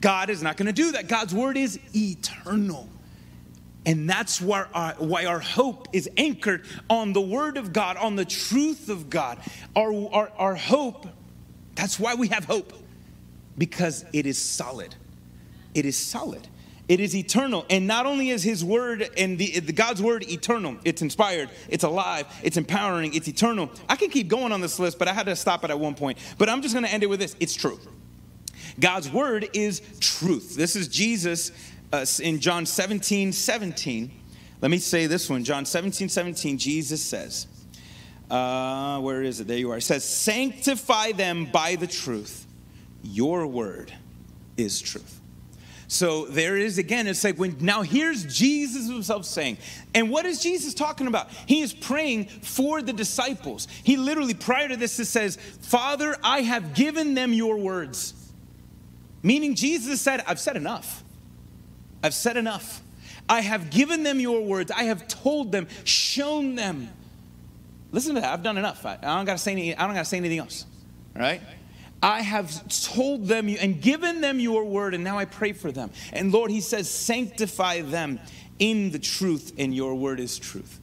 [0.00, 1.06] God is not going to do that.
[1.06, 2.88] God's word is eternal.
[3.86, 8.16] And that's why our, why our hope is anchored on the Word of God, on
[8.16, 9.38] the truth of God.
[9.74, 11.06] Our, our, our hope,
[11.74, 12.72] that's why we have hope,
[13.56, 14.94] because it is solid.
[15.74, 16.46] It is solid.
[16.88, 17.64] It is eternal.
[17.70, 21.84] And not only is his word and the, the, God's word eternal, it's inspired, it's
[21.84, 23.70] alive, it's empowering, it's eternal.
[23.88, 25.94] I can keep going on this list, but I had to stop it at one
[25.94, 26.18] point.
[26.36, 27.36] But I'm just going to end it with this.
[27.38, 27.78] It's true.
[28.80, 30.56] God's word is truth.
[30.56, 31.52] This is Jesus
[31.92, 34.10] uh, in John 17, 17.
[34.60, 35.44] Let me say this one.
[35.44, 37.46] John 17, 17, Jesus says,
[38.30, 39.48] uh, where is it?
[39.48, 39.78] There you are.
[39.78, 42.46] It says, Sanctify them by the truth.
[43.02, 43.92] Your word
[44.56, 45.20] is truth.
[45.88, 49.58] So there is again, it's like when now here's Jesus himself saying,
[49.92, 51.30] and what is Jesus talking about?
[51.46, 53.66] He is praying for the disciples.
[53.82, 58.14] He literally, prior to this, it says, Father, I have given them your words.
[59.24, 61.02] Meaning Jesus said, I've said enough.
[62.02, 62.82] I've said enough.
[63.28, 64.70] I have given them your words.
[64.70, 66.88] I have told them, shown them.
[67.92, 68.32] Listen to that.
[68.32, 68.84] I've done enough.
[68.86, 70.66] I, I don't gotta say any, I don't gotta say anything else.
[71.14, 71.40] Right?
[72.02, 75.90] I have told them and given them your word, and now I pray for them.
[76.12, 78.18] And Lord, He says, sanctify them
[78.58, 80.80] in the truth, and your word is truth.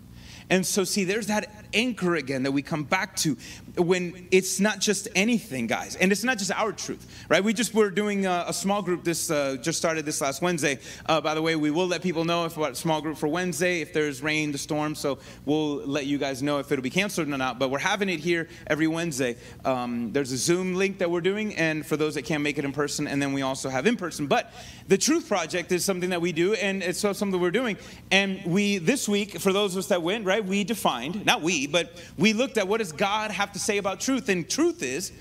[0.50, 3.36] And so, see, there's that anchor again that we come back to
[3.78, 7.44] when it's not just anything, guys, and it's not just our truth, right?
[7.44, 9.04] We just were doing a, a small group.
[9.04, 10.80] This uh, just started this last Wednesday.
[11.06, 13.82] Uh, by the way, we will let people know if what small group for Wednesday
[13.82, 14.96] if there's rain, the storm.
[14.96, 17.60] So we'll let you guys know if it'll be canceled or not.
[17.60, 19.38] But we're having it here every Wednesday.
[19.66, 22.66] Um, there's a Zoom link that we're doing, and for those that can't make it
[22.66, 24.28] in person, and then we also have in person.
[24.28, 24.52] But
[24.88, 27.78] the Truth Project is something that we do, and it's something we're doing.
[28.12, 31.68] And we this week, for those of us that went, right, we defined not we,
[31.68, 35.12] but we looked at what does God have to say about truth, and truth is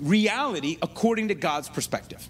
[0.00, 2.28] reality according to God's perspective.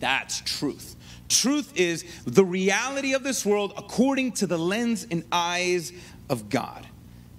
[0.00, 0.96] That's truth.
[1.28, 5.92] Truth is the reality of this world according to the lens and eyes
[6.28, 6.86] of God.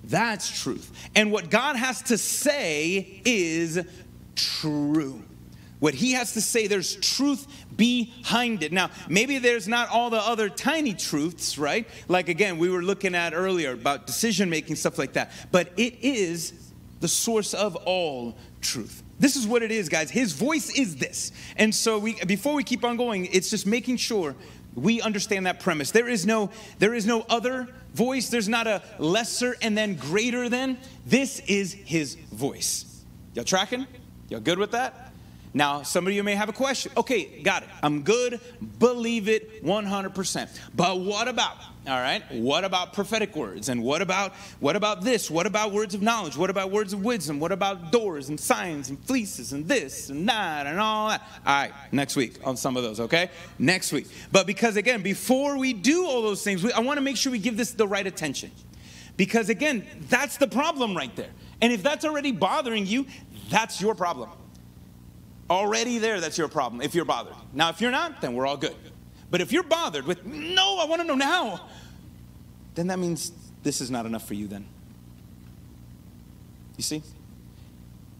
[0.03, 0.91] That's truth.
[1.15, 3.83] And what God has to say is
[4.35, 5.23] true.
[5.79, 8.71] What he has to say, there's truth behind it.
[8.71, 11.87] Now, maybe there's not all the other tiny truths, right?
[12.07, 15.31] Like again, we were looking at earlier about decision making, stuff like that.
[15.51, 16.64] But it is
[16.99, 19.03] the source of all truth.
[19.19, 20.11] This is what it is, guys.
[20.11, 21.31] His voice is this.
[21.55, 24.35] And so we before we keep on going, it's just making sure
[24.75, 25.91] we understand that premise.
[25.91, 28.29] There is no there is no other voice.
[28.29, 30.77] There's not a lesser and then greater than.
[31.05, 33.03] This is his voice.
[33.33, 33.87] Y'all tracking?
[34.29, 35.13] Y'all good with that?
[35.53, 36.91] Now, some of you may have a question.
[36.97, 37.69] Okay, got it.
[37.81, 38.41] I'm good.
[38.77, 40.59] Believe it 100%.
[40.75, 41.55] But what about?
[41.87, 42.23] All right.
[42.31, 43.69] What about prophetic words?
[43.69, 45.29] And what about what about this?
[45.29, 46.35] What about words of knowledge?
[46.35, 47.39] What about words of wisdom?
[47.39, 51.21] What about doors and signs and fleeces and this and that and all that?
[51.45, 53.29] All right, next week on some of those, okay?
[53.59, 54.07] Next week.
[54.31, 57.31] But because again, before we do all those things, we, I want to make sure
[57.31, 58.51] we give this the right attention.
[59.15, 61.31] Because again, that's the problem right there.
[61.61, 63.05] And if that's already bothering you,
[63.51, 64.31] that's your problem.
[65.51, 67.35] Already there, that's your problem if you're bothered.
[67.53, 68.75] Now, if you're not, then we're all good.
[69.35, 71.67] But if you're bothered with, no, I want to know now,
[72.73, 73.33] then that means
[73.63, 74.65] this is not enough for you then.
[76.77, 77.03] You see?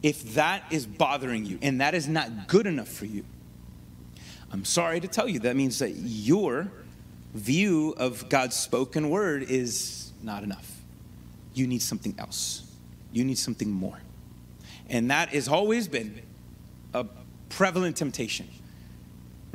[0.04, 3.24] If that is bothering you and that is not good enough for you,
[4.52, 6.70] I'm sorry to tell you, that means that your
[7.34, 10.70] view of God's spoken word is not enough.
[11.54, 12.70] You need something else,
[13.14, 14.00] you need something more.
[14.90, 16.22] And that has always been
[16.94, 17.06] a
[17.48, 18.50] prevalent temptation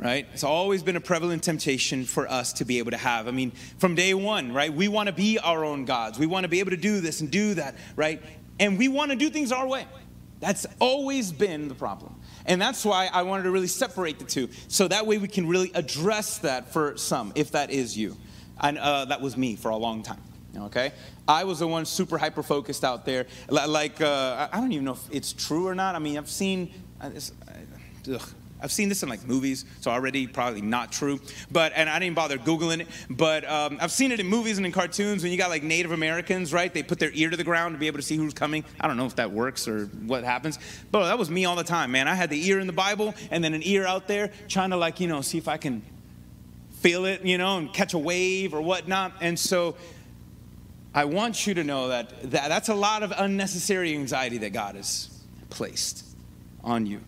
[0.01, 0.27] right?
[0.33, 3.27] It's always been a prevalent temptation for us to be able to have.
[3.27, 4.73] I mean, from day one, right?
[4.73, 6.17] We want to be our own gods.
[6.17, 8.21] We want to be able to do this and do that, right?
[8.59, 9.85] And we want to do things our way.
[10.39, 12.15] That's always been the problem.
[12.47, 14.49] And that's why I wanted to really separate the two.
[14.67, 18.17] So that way we can really address that for some, if that is you.
[18.59, 20.21] And uh, that was me for a long time.
[20.57, 20.93] Okay?
[21.27, 23.27] I was the one super hyper focused out there.
[23.49, 25.93] Like, uh, I don't even know if it's true or not.
[25.93, 30.91] I mean, I've seen ugh, I've seen this in like movies, so already probably not
[30.91, 31.19] true.
[31.51, 32.87] But and I didn't bother googling it.
[33.09, 35.91] But um, I've seen it in movies and in cartoons when you got like Native
[35.91, 36.73] Americans, right?
[36.73, 38.63] They put their ear to the ground to be able to see who's coming.
[38.79, 40.59] I don't know if that works or what happens,
[40.91, 42.07] but that was me all the time, man.
[42.07, 44.77] I had the ear in the Bible and then an ear out there trying to
[44.77, 45.81] like you know see if I can
[46.81, 49.13] feel it, you know, and catch a wave or whatnot.
[49.21, 49.75] And so
[50.93, 54.75] I want you to know that, that that's a lot of unnecessary anxiety that God
[54.75, 55.09] has
[55.49, 56.05] placed
[56.63, 57.01] on you.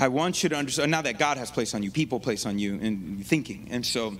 [0.00, 2.58] I want you to understand now that God has placed on you, people place on
[2.58, 3.68] you in thinking.
[3.70, 4.16] And so,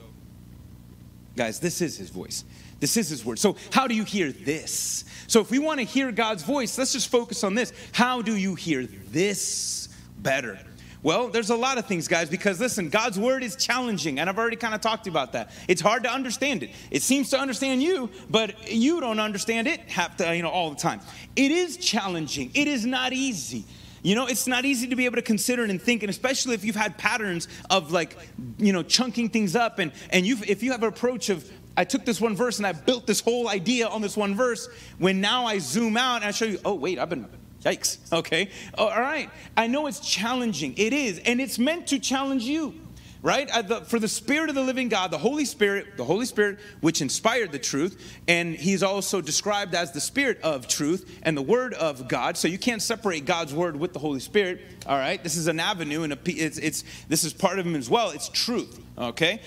[1.36, 2.44] guys, this is his voice.
[2.80, 3.38] This is his word.
[3.38, 5.04] So, how do you hear this?
[5.26, 7.72] So, if we want to hear God's voice, let's just focus on this.
[7.92, 10.58] How do you hear this better?
[11.02, 14.36] Well, there's a lot of things, guys, because listen, God's word is challenging, and I've
[14.36, 15.50] already kind of talked about that.
[15.66, 16.72] It's hard to understand it.
[16.90, 20.68] It seems to understand you, but you don't understand it have to, you know, all
[20.68, 21.00] the time.
[21.36, 22.50] It is challenging.
[22.52, 23.64] It is not easy.
[24.02, 26.54] You know, it's not easy to be able to consider it and think, and especially
[26.54, 28.16] if you've had patterns of like,
[28.58, 31.84] you know, chunking things up, and and you if you have an approach of I
[31.84, 34.68] took this one verse and I built this whole idea on this one verse.
[34.98, 37.28] When now I zoom out and I show you, oh wait, I've been
[37.62, 37.98] yikes.
[38.12, 39.30] Okay, oh, all right.
[39.56, 40.74] I know it's challenging.
[40.76, 42.74] It is, and it's meant to challenge you
[43.22, 43.50] right?
[43.50, 46.58] Uh, the, for the Spirit of the living God, the Holy Spirit, the Holy Spirit
[46.80, 51.42] which inspired the truth, and He's also described as the Spirit of truth and the
[51.42, 52.36] Word of God.
[52.36, 54.60] So you can't separate God's Word with the Holy Spirit.
[54.86, 57.76] All right, this is an avenue, and a, it's, it's this is part of Him
[57.76, 58.10] as well.
[58.10, 58.80] It's truth.
[58.96, 59.40] Okay,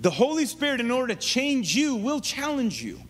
[0.00, 3.00] the Holy Spirit, in order to change you, will challenge you.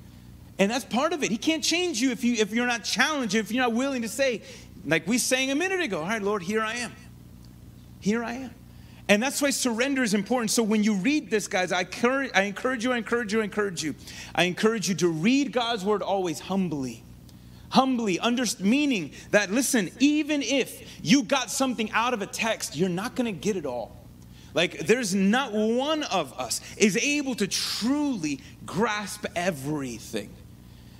[0.58, 1.32] And that's part of it.
[1.32, 4.08] He can't change you if, you if you're not challenged, if you're not willing to
[4.08, 4.42] say,
[4.86, 6.92] like we sang a minute ago, all right, Lord, here I am.
[7.98, 8.54] Here I am.
[9.08, 10.50] And that's why surrender is important.
[10.50, 13.44] So when you read this, guys, I encourage, I encourage you, I encourage you, I
[13.44, 13.94] encourage you.
[14.34, 17.02] I encourage you to read God's word always humbly.
[17.68, 22.88] Humbly, under, meaning that, listen, even if you got something out of a text, you're
[22.88, 23.94] not going to get it all.
[24.54, 30.30] Like, there's not one of us is able to truly grasp everything.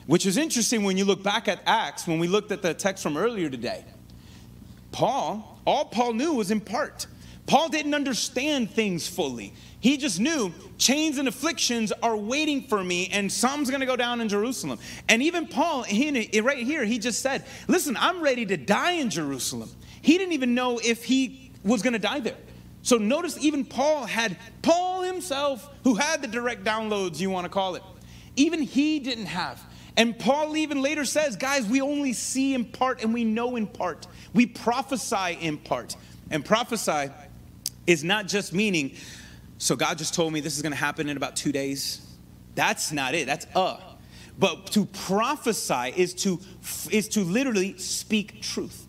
[0.06, 3.02] Which is interesting when you look back at Acts, when we looked at the text
[3.02, 3.84] from earlier today.
[4.92, 7.06] Paul, all Paul knew was in part.
[7.46, 9.52] Paul didn't understand things fully.
[9.80, 14.22] He just knew chains and afflictions are waiting for me, and some's gonna go down
[14.22, 14.78] in Jerusalem.
[15.10, 19.10] And even Paul, he, right here, he just said, Listen, I'm ready to die in
[19.10, 19.68] Jerusalem.
[20.00, 22.36] He didn't even know if he was gonna die there.
[22.80, 27.74] So notice, even Paul had, Paul himself, who had the direct downloads, you wanna call
[27.74, 27.82] it,
[28.36, 29.62] even he didn't have.
[29.96, 33.66] And Paul even later says, Guys, we only see in part and we know in
[33.66, 34.06] part.
[34.32, 35.94] We prophesy in part.
[36.30, 37.10] And prophesy
[37.86, 38.94] is not just meaning,
[39.58, 42.00] so God just told me this is going to happen in about two days.
[42.54, 43.26] That's not it.
[43.26, 43.78] That's uh.
[44.38, 46.40] But to prophesy is to
[46.90, 48.86] is to literally speak truth.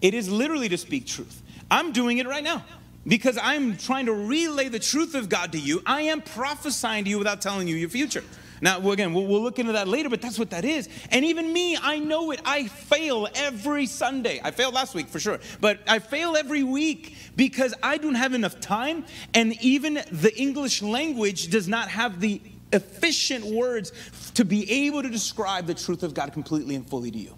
[0.00, 1.42] It is literally to speak truth.
[1.70, 2.64] I'm doing it right now
[3.06, 5.82] because I'm trying to relay the truth of God to you.
[5.86, 8.24] I am prophesying to you without telling you your future.
[8.64, 10.88] Now, again, we'll, look into that later, but that's what that is.
[11.10, 12.40] And even me, I know it.
[12.46, 14.40] I fail every Sunday.
[14.42, 18.32] I failed last week for sure, but I fail every week because I don't have
[18.32, 19.04] enough time,
[19.34, 22.40] and even the English language does not have the
[22.72, 23.92] efficient words
[24.32, 27.36] to be able to describe the truth of God completely and fully to you.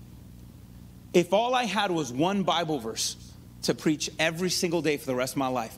[1.12, 3.16] If all I had was one Bible verse
[3.62, 5.76] to preach every single day for the rest of my life,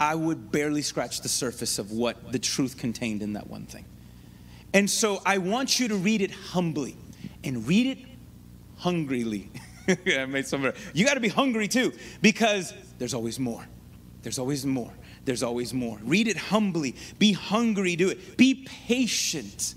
[0.00, 3.84] I would barely scratch the surface of what the truth contained in that one thing.
[4.76, 6.98] And so I want you to read it humbly
[7.42, 8.04] and read it
[8.76, 9.50] hungrily.
[9.88, 10.70] I made some.
[10.92, 13.66] You got to be hungry too, because there's always more.
[14.20, 14.92] There's always more.
[15.24, 15.98] There's always more.
[16.02, 16.94] Read it humbly.
[17.18, 17.96] Be hungry.
[17.96, 18.36] Do it.
[18.36, 19.76] Be patient.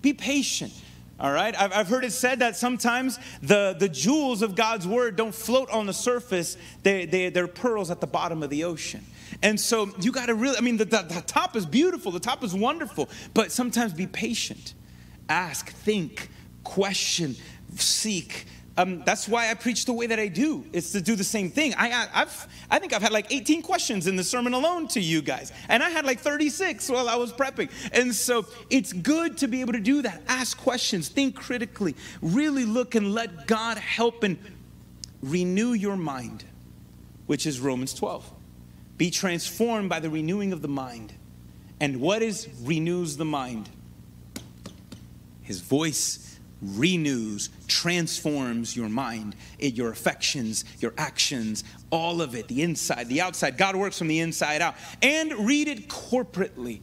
[0.00, 0.72] Be patient.
[1.20, 1.54] All right?
[1.56, 5.70] I've, I've heard it said that sometimes the, the jewels of God's word don't float
[5.70, 9.04] on the surface, they, they, they're pearls at the bottom of the ocean.
[9.42, 12.20] And so you got to really, I mean, the, the, the top is beautiful, the
[12.20, 14.74] top is wonderful, but sometimes be patient.
[15.28, 16.28] Ask, think,
[16.62, 17.36] question,
[17.76, 20.64] seek, um, that's why I preach the way that I do.
[20.72, 21.74] It's to do the same thing.
[21.74, 25.20] I, have I think I've had like 18 questions in the sermon alone to you
[25.20, 27.70] guys, and I had like 36 while I was prepping.
[27.92, 30.22] And so it's good to be able to do that.
[30.26, 34.38] Ask questions, think critically, really look and let God help and
[35.22, 36.44] renew your mind,
[37.26, 38.30] which is Romans 12.
[39.02, 41.12] Be transformed by the renewing of the mind.
[41.80, 43.68] And what is renews the mind?
[45.42, 52.62] His voice renews, transforms your mind, it, your affections, your actions, all of it, the
[52.62, 53.58] inside, the outside.
[53.58, 54.76] God works from the inside out.
[55.02, 56.78] And read it corporately.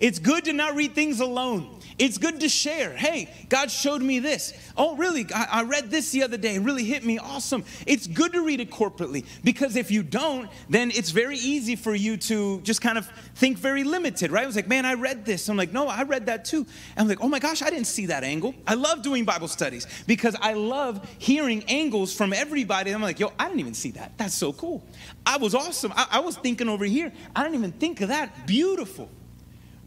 [0.00, 1.80] It's good to not read things alone.
[2.00, 2.96] It's good to share.
[2.96, 4.54] Hey, God showed me this.
[4.74, 5.26] Oh, really?
[5.34, 6.54] I, I, read this the other day.
[6.54, 7.18] It really hit me.
[7.18, 7.62] Awesome.
[7.86, 11.94] It's good to read it corporately because if you don't, then it's very easy for
[11.94, 14.44] you to just kind of think very limited, right?
[14.44, 15.46] I was like, man, I read this.
[15.50, 16.60] I'm like, no, I read that too.
[16.60, 18.54] And I'm like, oh my gosh, I didn't see that angle.
[18.66, 22.92] I love doing Bible studies because I love hearing angles from everybody.
[22.92, 24.16] I'm like, yo, I didn't even see that.
[24.16, 24.82] That's so cool.
[25.26, 25.92] I was awesome.
[25.94, 27.12] I, I was thinking over here.
[27.36, 28.46] I didn't even think of that.
[28.46, 29.10] Beautiful.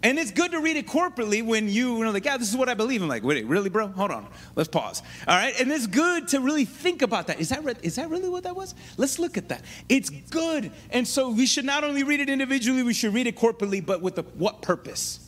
[0.03, 2.57] And it's good to read it corporately when you, you know, like, yeah, this is
[2.57, 3.01] what I believe.
[3.01, 3.87] I'm like, wait, really, bro?
[3.87, 4.27] Hold on.
[4.53, 5.01] Let's pause.
[5.25, 5.57] All right.
[5.59, 7.39] And it's good to really think about that.
[7.39, 8.75] Is that, re- is that really what that was?
[8.97, 9.63] Let's look at that.
[9.87, 10.73] It's good.
[10.89, 14.01] And so we should not only read it individually, we should read it corporately, but
[14.01, 15.19] with the, what purpose?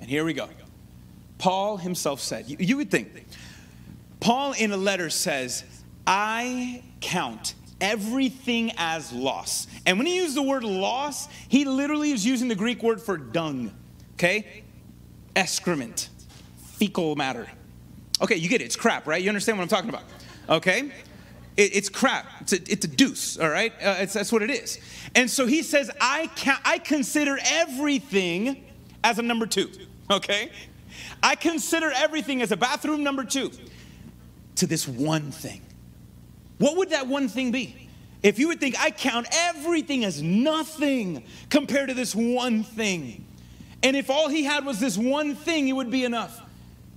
[0.00, 0.48] And here we go.
[1.38, 3.26] Paul himself said, you, you would think,
[4.18, 5.62] Paul in a letter says,
[6.08, 9.68] I count everything as loss.
[9.86, 13.16] And when he used the word loss, he literally is using the Greek word for
[13.16, 13.70] dung.
[14.14, 14.62] Okay?
[15.36, 16.08] Excrement,
[16.78, 17.48] fecal matter.
[18.22, 18.64] Okay, you get it.
[18.64, 19.22] It's crap, right?
[19.22, 20.04] You understand what I'm talking about.
[20.48, 20.92] Okay?
[21.56, 22.26] It, it's crap.
[22.40, 23.72] It's a, it's a deuce, all right?
[23.82, 24.78] Uh, that's what it is.
[25.14, 28.64] And so he says, I, can, I consider everything
[29.02, 29.70] as a number two,
[30.10, 30.50] okay?
[31.22, 33.50] I consider everything as a bathroom number two
[34.56, 35.60] to this one thing.
[36.58, 37.88] What would that one thing be?
[38.22, 43.23] If you would think, I count everything as nothing compared to this one thing.
[43.84, 46.40] And if all he had was this one thing, it would be enough.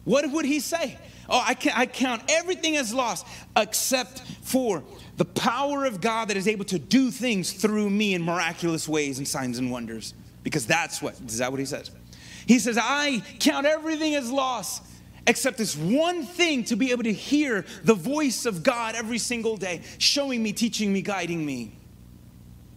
[0.05, 0.97] What would he say?
[1.29, 3.27] Oh, I, can, I count everything as lost
[3.57, 4.81] except for
[5.17, 9.17] the power of God that is able to do things through me in miraculous ways
[9.17, 10.13] and signs and wonders.
[10.43, 11.91] Because that's what, is that what he says?
[12.45, 14.81] He says, I count everything as lost
[15.27, 19.57] except this one thing to be able to hear the voice of God every single
[19.57, 21.73] day, showing me, teaching me, guiding me.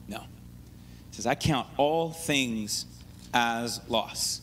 [0.08, 0.18] No.
[0.18, 2.86] He says, I count all things
[3.32, 4.40] as loss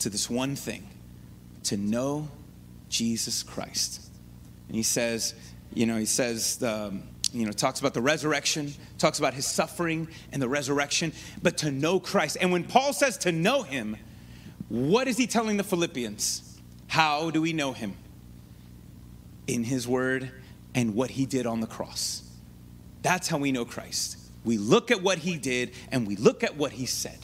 [0.00, 0.88] to this one thing
[1.64, 2.28] to know
[2.88, 4.08] Jesus Christ.
[4.68, 5.34] And he says,
[5.74, 7.02] you know, he says, um,
[7.32, 11.12] you know, talks about the resurrection, talks about his suffering and the resurrection,
[11.42, 12.38] but to know Christ.
[12.40, 13.96] And when Paul says to know him,
[14.68, 16.58] what is he telling the Philippians?
[16.86, 17.96] How do we know him?
[19.46, 20.30] In his word
[20.74, 22.22] and what he did on the cross.
[23.02, 24.18] That's how we know Christ.
[24.44, 27.18] We look at what he did and we look at what he said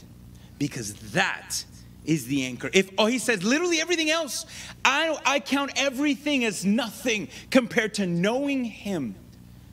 [0.64, 1.62] because that
[2.06, 2.70] is the anchor.
[2.72, 4.46] If oh, he says literally everything else,
[4.82, 9.14] I, I count everything as nothing compared to knowing him.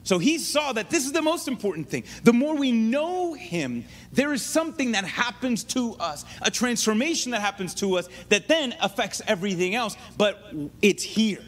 [0.02, 2.04] So he saw that this is the most important thing.
[2.24, 7.40] The more we know him, there is something that happens to us, a transformation that
[7.40, 11.42] happens to us that then affects everything else, but it's here.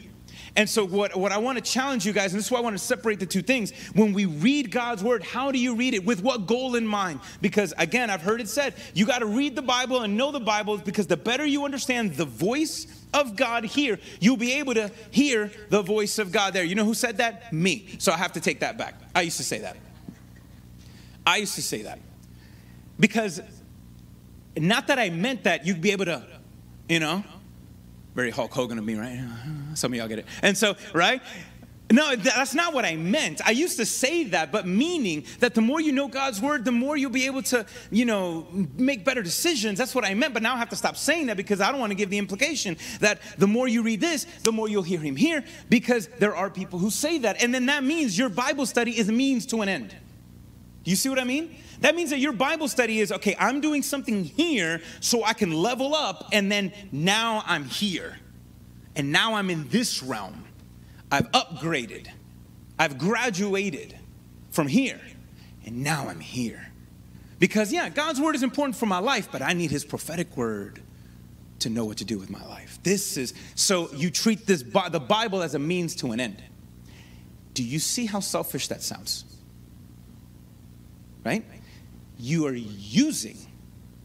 [0.57, 2.63] And so, what, what I want to challenge you guys, and this is why I
[2.63, 3.73] want to separate the two things.
[3.95, 6.05] When we read God's word, how do you read it?
[6.05, 7.21] With what goal in mind?
[7.41, 10.39] Because, again, I've heard it said, you got to read the Bible and know the
[10.39, 14.93] Bible because the better you understand the voice of God here, you'll be able to
[15.11, 16.63] hear the voice of God there.
[16.63, 17.53] You know who said that?
[17.53, 17.89] Me.
[17.99, 18.95] So I have to take that back.
[19.15, 19.77] I used to say that.
[21.27, 21.99] I used to say that.
[23.01, 23.41] Because
[24.57, 26.25] not that I meant that you'd be able to,
[26.89, 27.25] you know,
[28.15, 29.25] very Hulk Hogan of me, right?
[29.75, 30.27] Some of y'all get it.
[30.43, 31.21] And so, right?
[31.93, 33.47] No, that's not what I meant.
[33.47, 36.73] I used to say that, but meaning that the more you know God's word, the
[36.73, 38.47] more you'll be able to, you know,
[38.77, 39.79] make better decisions.
[39.79, 40.33] That's what I meant.
[40.33, 42.19] But now I have to stop saying that because I don't want to give the
[42.19, 46.35] implication that the more you read this, the more you'll hear him here, because there
[46.35, 47.43] are people who say that.
[47.43, 49.95] And then that means your Bible study is a means to an end.
[50.85, 51.57] Do you see what I mean?
[51.81, 55.53] That means that your Bible study is okay, I'm doing something here so I can
[55.53, 58.19] level up, and then now I'm here.
[58.97, 60.45] And now I'm in this realm.
[61.11, 62.09] I've upgraded,
[62.79, 63.97] I've graduated
[64.51, 65.01] from here,
[65.65, 66.73] and now I'm here.
[67.39, 70.83] Because, yeah, God's word is important for my life, but I need his prophetic word
[71.61, 72.79] to know what to do with my life.
[72.83, 76.43] This is so you treat this the Bible as a means to an end.
[77.55, 79.25] Do you see how selfish that sounds?
[81.25, 81.45] Right?
[82.19, 83.39] You are using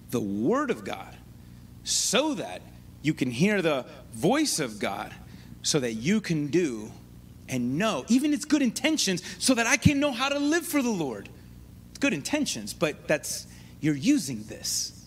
[0.09, 1.15] the word of God
[1.83, 2.61] so that
[3.01, 5.13] you can hear the voice of God
[5.61, 6.91] so that you can do
[7.47, 10.81] and know, even its good intentions, so that I can know how to live for
[10.81, 11.29] the Lord.
[11.89, 13.47] It's good intentions, but that's,
[13.81, 15.05] you're using this.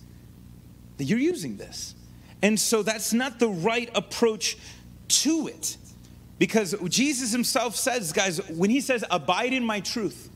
[0.98, 1.94] That you're using this.
[2.42, 4.58] And so that's not the right approach
[5.08, 5.76] to it.
[6.38, 10.28] Because Jesus himself says, guys, when he says, abide in my truth,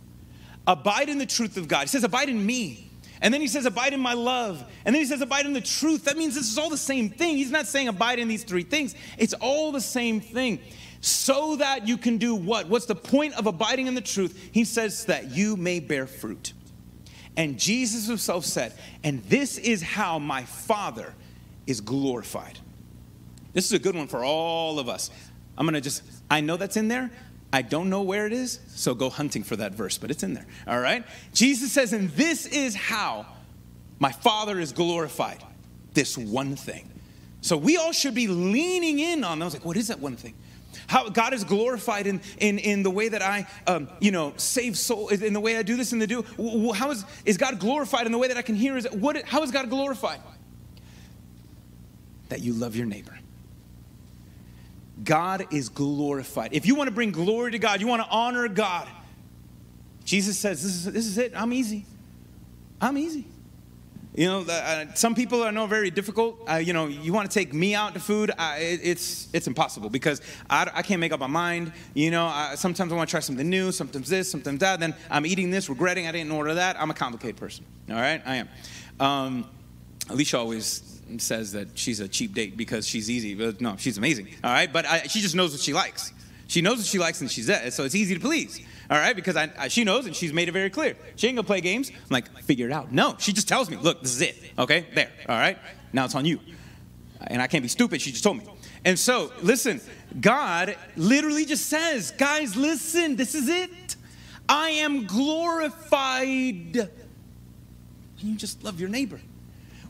[0.66, 2.86] abide in the truth of God, he says, abide in me.
[3.20, 4.62] And then he says, Abide in my love.
[4.84, 6.04] And then he says, Abide in the truth.
[6.04, 7.36] That means this is all the same thing.
[7.36, 10.60] He's not saying abide in these three things, it's all the same thing.
[11.00, 12.68] So that you can do what?
[12.68, 14.50] What's the point of abiding in the truth?
[14.52, 16.52] He says that you may bear fruit.
[17.36, 18.72] And Jesus himself said,
[19.04, 21.14] And this is how my Father
[21.66, 22.58] is glorified.
[23.52, 25.10] This is a good one for all of us.
[25.56, 27.10] I'm to just, I know that's in there.
[27.52, 30.34] I don't know where it is, so go hunting for that verse, but it's in
[30.34, 30.46] there.
[30.66, 31.04] All right?
[31.32, 33.26] Jesus says, and this is how
[33.98, 35.42] my Father is glorified.
[35.94, 36.90] This one thing.
[37.40, 39.40] So we all should be leaning in on.
[39.40, 40.34] I was like, what is that one thing?
[40.88, 44.76] How God is glorified in, in, in the way that I, um, you know, save
[44.76, 46.22] soul, in the way I do this and the do.
[46.74, 48.76] How is, is God glorified in the way that I can hear?
[48.76, 50.20] Is, what, how is God glorified?
[52.28, 53.18] That you love your neighbor.
[55.02, 56.52] God is glorified.
[56.52, 58.88] If you want to bring glory to God, you want to honor God,
[60.04, 61.32] Jesus says, This is, this is it.
[61.34, 61.84] I'm easy.
[62.80, 63.26] I'm easy.
[64.16, 66.40] You know, uh, some people I know very difficult.
[66.48, 69.46] Uh, you know, you want to take me out to food, uh, it, it's it's
[69.46, 71.70] impossible because I, I can't make up my mind.
[71.92, 74.80] You know, I, sometimes I want to try something new, sometimes this, sometimes that.
[74.80, 76.80] Then I'm eating this, regretting I didn't order that.
[76.80, 77.66] I'm a complicated person.
[77.90, 78.48] All right, I am.
[79.00, 79.50] Um,
[80.08, 83.34] Alicia always says that she's a cheap date because she's easy.
[83.34, 84.28] But no, she's amazing.
[84.42, 86.12] All right, but I, she just knows what she likes.
[86.48, 87.72] She knows what she likes and she's that.
[87.72, 88.60] So it's easy to please.
[88.88, 90.96] All right, because I, I, she knows and she's made it very clear.
[91.16, 91.90] She ain't gonna play games.
[91.90, 92.92] I'm like, figure it out.
[92.92, 94.36] No, she just tells me, look, this is it.
[94.58, 95.10] Okay, there.
[95.28, 95.58] All right,
[95.92, 96.38] now it's on you.
[97.26, 98.00] And I can't be stupid.
[98.00, 98.44] She just told me.
[98.84, 99.80] And so, listen,
[100.20, 103.96] God literally just says, guys, listen, this is it.
[104.48, 106.76] I am glorified.
[106.76, 106.90] And
[108.22, 109.20] you just love your neighbor.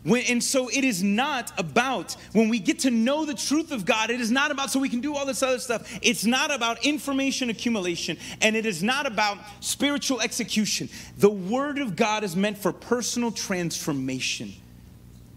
[0.07, 3.84] When, and so it is not about when we get to know the truth of
[3.84, 5.98] God, it is not about so we can do all this other stuff.
[6.00, 10.88] It's not about information accumulation and it is not about spiritual execution.
[11.18, 14.52] The Word of God is meant for personal transformation,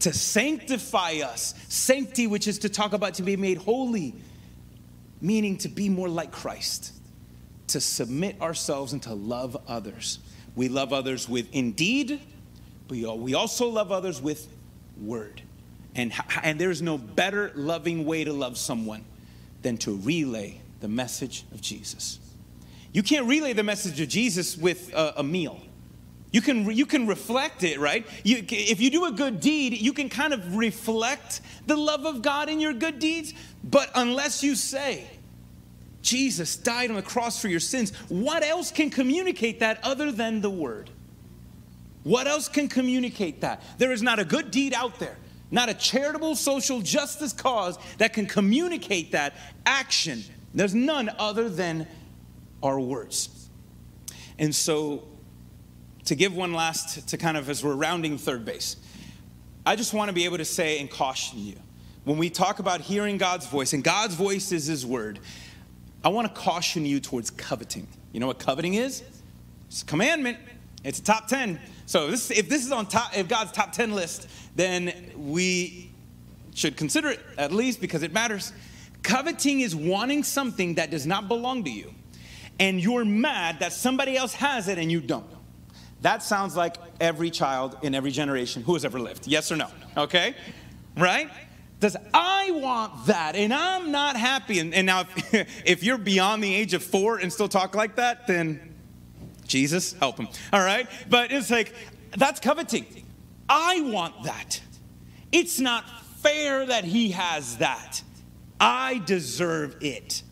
[0.01, 1.55] to sanctify us.
[1.67, 4.13] Sanctity, which is to talk about to be made holy,
[5.19, 6.93] meaning to be more like Christ,
[7.69, 10.19] to submit ourselves and to love others.
[10.55, 12.21] We love others with indeed,
[12.87, 14.47] but we also love others with
[15.01, 15.41] word.
[15.95, 19.03] And, and there's no better loving way to love someone
[19.61, 22.19] than to relay the message of Jesus.
[22.91, 25.61] You can't relay the message of Jesus with a, a meal.
[26.31, 28.05] You can, you can reflect it, right?
[28.23, 32.21] You, if you do a good deed, you can kind of reflect the love of
[32.21, 33.33] God in your good deeds.
[33.63, 35.07] But unless you say,
[36.01, 40.41] Jesus died on the cross for your sins, what else can communicate that other than
[40.41, 40.91] the word?
[42.09, 43.61] What else can communicate that?
[43.77, 45.15] There is not a good deed out there,
[45.51, 50.23] not a charitable social justice cause that can communicate that action.
[50.55, 51.85] There's none other than
[52.63, 53.47] our words.
[54.39, 55.03] And so,
[56.05, 58.77] to give one last, to kind of as we're rounding third base,
[59.63, 61.57] I just want to be able to say and caution you.
[62.05, 65.19] When we talk about hearing God's voice, and God's voice is His word,
[66.03, 67.87] I want to caution you towards coveting.
[68.13, 69.03] You know what coveting is?
[69.67, 70.39] It's a commandment,
[70.83, 71.59] it's a top 10.
[71.89, 75.89] So this, if this is on top, if God's top 10 list, then we
[76.53, 78.53] should consider it at least because it matters.
[79.01, 81.91] Coveting is wanting something that does not belong to you,
[82.59, 85.25] and you're mad that somebody else has it and you don't.
[86.01, 89.25] That sounds like every child in every generation who has ever lived.
[89.25, 89.69] Yes or no?
[89.97, 90.35] Okay?
[90.95, 91.31] Right?
[91.79, 94.59] Does I want that and I'm not happy?
[94.59, 95.33] And, and now, if,
[95.65, 98.68] if you're beyond the age of four and still talk like that, then
[99.49, 100.29] Jesus, help him.
[100.53, 100.87] All right?
[101.09, 101.73] But it's like,
[102.15, 102.85] that's coveting.
[103.49, 104.61] I want that.
[105.31, 105.83] It's not
[106.17, 108.01] fair that he has that.
[108.59, 110.23] I deserve it.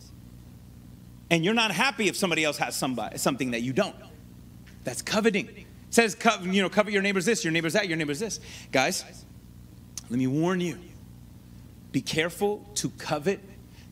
[1.30, 3.96] And you're not happy if somebody else has somebody, something that you don't.
[4.84, 5.48] That's coveting.
[5.48, 8.40] It says, you know, covet your neighbor's this, your neighbor's that, your neighbor's this.
[8.72, 9.04] Guys,
[10.08, 10.78] let me warn you
[11.90, 13.40] be careful to covet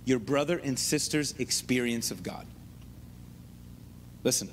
[0.05, 2.47] your brother and sister's experience of God.
[4.23, 4.51] Listen,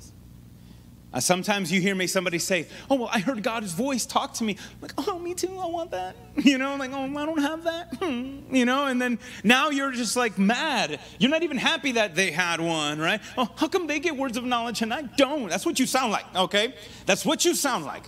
[1.14, 4.44] uh, sometimes you hear me somebody say, "Oh well, I heard God's voice talk to
[4.44, 5.56] me." I'm like, "Oh, me too.
[5.58, 8.54] I want that." You know, I'm like, "Oh, I don't have that." Hmm.
[8.54, 11.00] You know, and then now you're just like mad.
[11.18, 13.20] You're not even happy that they had one, right?
[13.38, 15.48] Oh, how come they get words of knowledge and I don't?
[15.48, 16.24] That's what you sound like.
[16.34, 16.74] Okay,
[17.06, 18.02] that's what you sound like.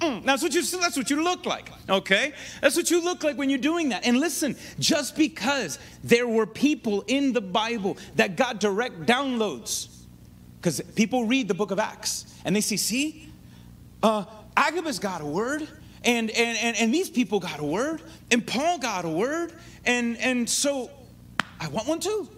[0.00, 1.70] Mm, that's what you that's what you look like.
[1.88, 2.34] Okay?
[2.60, 4.06] That's what you look like when you're doing that.
[4.06, 9.93] And listen, just because there were people in the Bible that got direct downloads
[10.64, 13.28] because people read the book of Acts and they see, see,
[14.02, 14.24] uh,
[14.56, 15.68] Agabus got a word,
[16.04, 18.00] and, and, and, and these people got a word,
[18.30, 19.52] and Paul got a word,
[19.84, 20.90] and, and so
[21.60, 22.30] I want one too.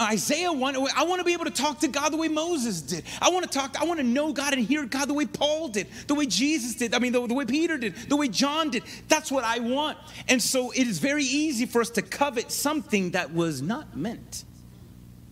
[0.00, 3.04] Isaiah want, I want to be able to talk to God the way Moses did.
[3.20, 5.68] I want to talk, I want to know God and hear God the way Paul
[5.68, 8.70] did, the way Jesus did, I mean, the, the way Peter did, the way John
[8.70, 8.82] did.
[9.06, 9.98] That's what I want.
[10.26, 14.42] And so it is very easy for us to covet something that was not meant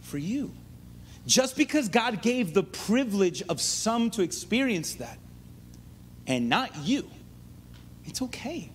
[0.01, 0.53] for you.
[1.27, 5.19] Just because God gave the privilege of some to experience that
[6.27, 7.09] and not you,
[8.05, 8.71] it's okay.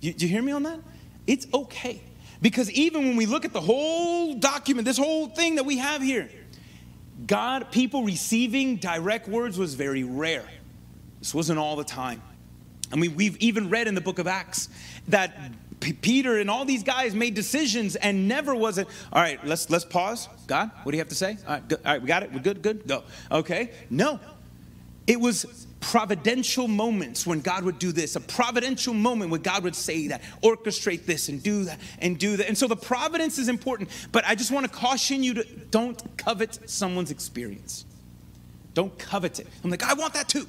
[0.00, 0.80] You, you hear me on that?
[1.26, 2.02] It's okay.
[2.40, 6.02] Because even when we look at the whole document, this whole thing that we have
[6.02, 6.28] here,
[7.26, 10.44] God, people receiving direct words was very rare.
[11.20, 12.20] This wasn't all the time.
[12.92, 14.68] I mean, we've even read in the book of Acts
[15.08, 15.36] that
[15.82, 19.68] P- Peter and all these guys made decisions and never was it, all right, let's,
[19.68, 20.28] let's pause.
[20.46, 21.36] God, what do you have to say?
[21.46, 22.32] All right, good, all right we got it.
[22.32, 23.02] We're good, good, go.
[23.30, 23.70] Okay.
[23.90, 24.20] No.
[25.08, 29.74] It was providential moments when God would do this, a providential moment when God would
[29.74, 32.46] say that, orchestrate this and do that and do that.
[32.46, 36.00] And so the providence is important, but I just want to caution you to don't
[36.16, 37.84] covet someone's experience.
[38.74, 39.48] Don't covet it.
[39.64, 40.46] I'm like, I want that too.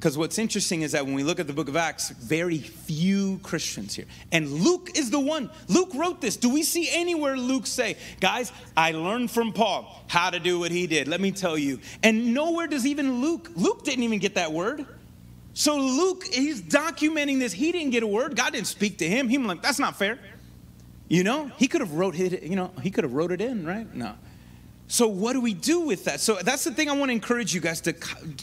[0.00, 3.38] Because what's interesting is that when we look at the book of Acts, very few
[3.42, 4.06] Christians here.
[4.32, 5.50] And Luke is the one.
[5.68, 6.38] Luke wrote this.
[6.38, 10.70] Do we see anywhere Luke say, guys, I learned from Paul how to do what
[10.70, 11.06] he did?
[11.06, 11.80] Let me tell you.
[12.02, 14.86] And nowhere does even Luke, Luke didn't even get that word.
[15.52, 17.52] So Luke, he's documenting this.
[17.52, 18.36] He didn't get a word.
[18.36, 19.28] God didn't speak to him.
[19.28, 20.18] He was like, that's not fair.
[21.08, 23.66] You know, he could have wrote it, you know, he could have wrote it in,
[23.66, 23.94] right?
[23.94, 24.14] No.
[24.90, 26.18] So what do we do with that?
[26.18, 27.94] So that's the thing I want to encourage you guys to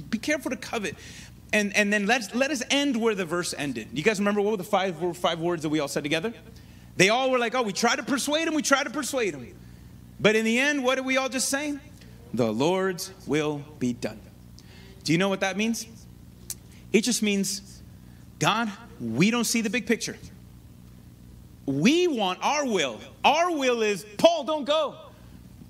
[0.10, 0.95] be careful to covet.
[1.53, 3.87] And, and then let's, let us end where the verse ended.
[3.93, 6.33] You guys remember what were the five, five words that we all said together?
[6.97, 9.55] They all were like, oh, we try to persuade him, we try to persuade him.
[10.19, 11.77] But in the end, what did we all just say?
[12.33, 14.19] The Lord's will be done.
[15.03, 15.85] Do you know what that means?
[16.91, 17.81] It just means,
[18.39, 20.17] God, we don't see the big picture.
[21.65, 22.99] We want our will.
[23.23, 24.95] Our will is, Paul, don't go.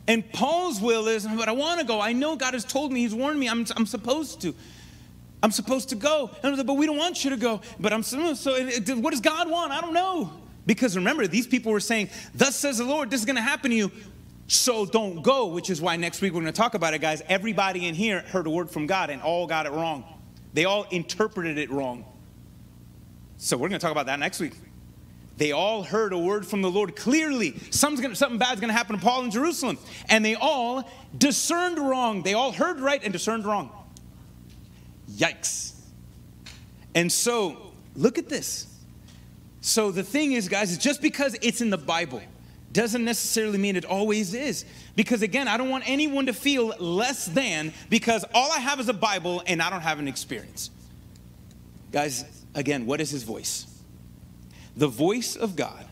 [0.08, 2.00] And Paul's will is, but I want to go.
[2.00, 4.56] I know God has told me, He's warned me, I'm, I'm supposed to.
[5.44, 6.32] I'm supposed to go.
[6.42, 7.62] But we don't want you to go.
[7.80, 8.22] But I'm so,
[8.96, 9.72] what does God want?
[9.72, 10.32] I don't know.
[10.66, 13.72] Because remember, these people were saying, Thus says the Lord, this is going to happen
[13.72, 13.92] to you.
[14.48, 17.22] So don't go, which is why next week we're going to talk about it, guys.
[17.28, 20.06] Everybody in here heard a word from God and all got it wrong.
[20.54, 22.06] They all interpreted it wrong.
[23.38, 24.54] So we're going to talk about that next week.
[25.38, 27.52] They all heard a word from the Lord clearly.
[27.52, 29.78] Gonna, something bad's going to happen to Paul in Jerusalem.
[30.10, 32.24] And they all discerned wrong.
[32.24, 33.70] They all heard right and discerned wrong.
[35.12, 35.74] Yikes.
[36.96, 38.68] And so, look at this.
[39.62, 42.22] So, the thing is, guys, is just because it's in the Bible
[42.74, 44.66] doesn't necessarily mean it always is.
[44.96, 48.90] Because again, I don't want anyone to feel less than because all I have is
[48.90, 50.70] a Bible and I don't have an experience.
[51.92, 53.66] Guys, again, what is his voice?
[54.76, 55.86] The voice of God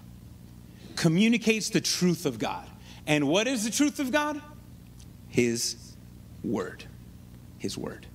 [0.95, 2.68] communicates the truth of God.
[3.07, 4.41] And what is the truth of God?
[5.28, 5.95] His
[6.43, 6.86] word.
[7.57, 8.05] His word.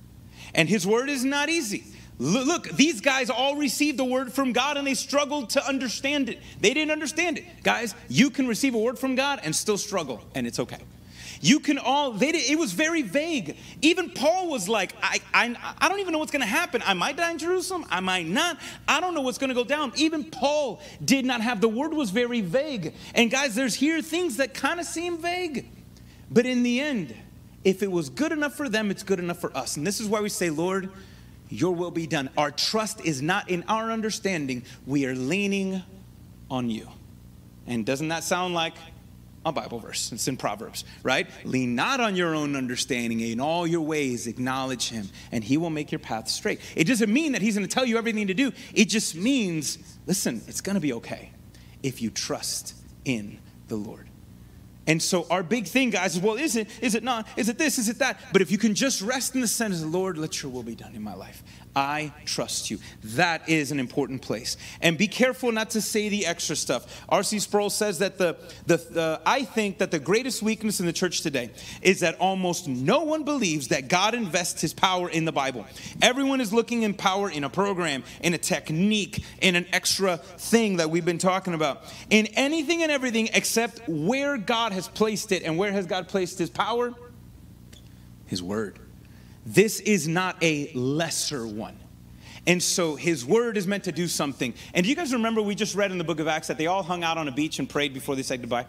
[0.53, 1.83] And his word is not easy.
[2.19, 6.39] Look, these guys all received a word from God and they struggled to understand it.
[6.59, 7.45] They didn't understand it.
[7.63, 10.77] Guys, you can receive a word from God and still struggle, and it's okay.
[11.41, 13.57] You can all, they did, it was very vague.
[13.81, 16.83] Even Paul was like, I, I, I don't even know what's going to happen.
[16.85, 17.85] I might die in Jerusalem.
[17.89, 18.59] I might not.
[18.87, 19.91] I don't know what's going to go down.
[19.95, 22.93] Even Paul did not have, the word was very vague.
[23.15, 25.67] And guys, there's here things that kind of seem vague.
[26.29, 27.15] But in the end,
[27.63, 29.77] if it was good enough for them, it's good enough for us.
[29.77, 30.89] And this is why we say, Lord,
[31.49, 32.29] your will be done.
[32.37, 35.83] Our trust is not in our understanding, we are leaning
[36.49, 36.87] on you.
[37.67, 38.73] And doesn't that sound like
[39.45, 40.11] a Bible verse.
[40.11, 41.27] It's in Proverbs, right?
[41.43, 43.19] Lean not on your own understanding.
[43.21, 46.59] In all your ways, acknowledge him, and he will make your path straight.
[46.75, 48.51] It doesn't mean that he's going to tell you everything to do.
[48.73, 51.31] It just means, listen, it's going to be okay
[51.81, 54.07] if you trust in the Lord.
[54.87, 57.27] And so our big thing, guys, is well, is it, is it not?
[57.37, 57.77] Is it this?
[57.77, 58.19] Is it that?
[58.33, 60.95] But if you can just rest in the sentence, Lord, let your will be done
[60.95, 61.43] in my life.
[61.75, 62.79] I trust you.
[63.03, 64.57] That is an important place.
[64.81, 67.03] And be careful not to say the extra stuff.
[67.07, 67.39] R.C.
[67.39, 71.21] Sproul says that the, the, the, I think that the greatest weakness in the church
[71.21, 71.51] today
[71.81, 75.65] is that almost no one believes that God invests his power in the Bible.
[76.01, 80.77] Everyone is looking in power in a program, in a technique, in an extra thing
[80.77, 85.43] that we've been talking about, in anything and everything except where God has placed it.
[85.43, 86.93] And where has God placed his power?
[88.25, 88.79] His word.
[89.45, 91.77] This is not a lesser one.
[92.47, 94.53] And so his word is meant to do something.
[94.73, 96.67] And do you guys remember we just read in the book of Acts that they
[96.67, 98.65] all hung out on a beach and prayed before they said goodbye?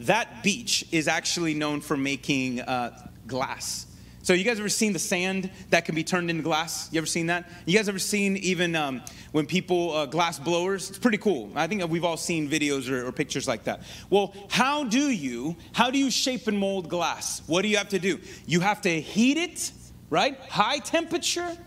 [0.00, 3.86] That beach is actually known for making uh, glass.
[4.30, 6.88] So you guys ever seen the sand that can be turned into glass?
[6.92, 7.50] You ever seen that?
[7.66, 9.02] You guys ever seen even um,
[9.32, 10.88] when people uh, glass blowers?
[10.88, 11.50] It's pretty cool.
[11.56, 13.82] I think we've all seen videos or, or pictures like that.
[14.08, 17.42] Well, how do you how do you shape and mold glass?
[17.48, 18.20] What do you have to do?
[18.46, 19.72] You have to heat it,
[20.10, 20.38] right?
[20.42, 21.58] High temperature,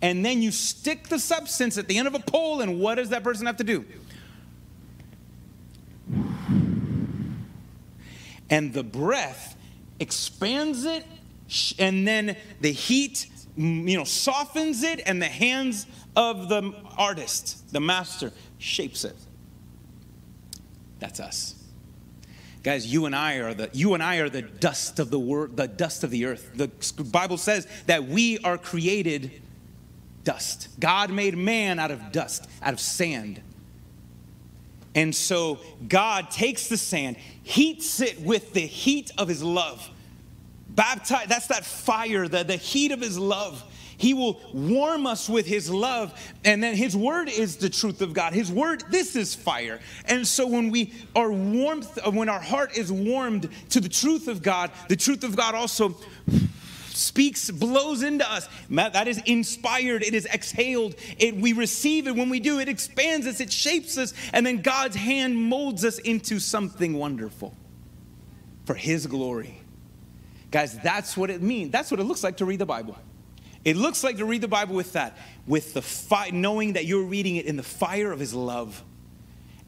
[0.00, 3.08] and then you stick the substance at the end of a pole, and what does
[3.08, 3.84] that person have to do?
[8.48, 9.56] And the breath
[9.98, 11.04] expands it
[11.78, 13.26] and then the heat
[13.56, 15.86] you know softens it and the hands
[16.16, 19.16] of the artist the master shapes it.
[21.00, 21.54] That's us.
[22.62, 25.56] Guys you and i are the you and i are the dust of the world
[25.56, 26.50] the dust of the earth.
[26.54, 26.68] The
[27.04, 29.42] bible says that we are created
[30.24, 30.68] dust.
[30.78, 33.40] God made man out of dust out of sand.
[34.94, 39.90] And so god takes the sand heats it with the heat of his love
[40.74, 43.62] Baptized, that's that fire, the, the heat of his love.
[43.98, 46.12] He will warm us with his love.
[46.44, 48.32] And then his word is the truth of God.
[48.32, 49.78] His word, this is fire.
[50.06, 54.42] And so when we are warmth, when our heart is warmed to the truth of
[54.42, 55.94] God, the truth of God also
[56.88, 58.48] speaks, blows into us.
[58.70, 60.96] That is inspired, it is exhaled.
[61.18, 62.16] It, we receive it.
[62.16, 65.98] When we do, it expands us, it shapes us, and then God's hand molds us
[65.98, 67.56] into something wonderful
[68.64, 69.61] for His glory.
[70.52, 71.72] Guys, that's what it means.
[71.72, 72.96] That's what it looks like to read the Bible.
[73.64, 77.04] It looks like to read the Bible with that, with the fi- knowing that you're
[77.04, 78.84] reading it in the fire of His love.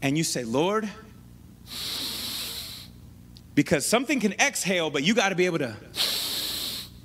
[0.02, 0.88] And you say, Lord,
[3.54, 5.76] Because something can exhale, but you got to be able to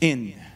[0.01, 0.48] inhale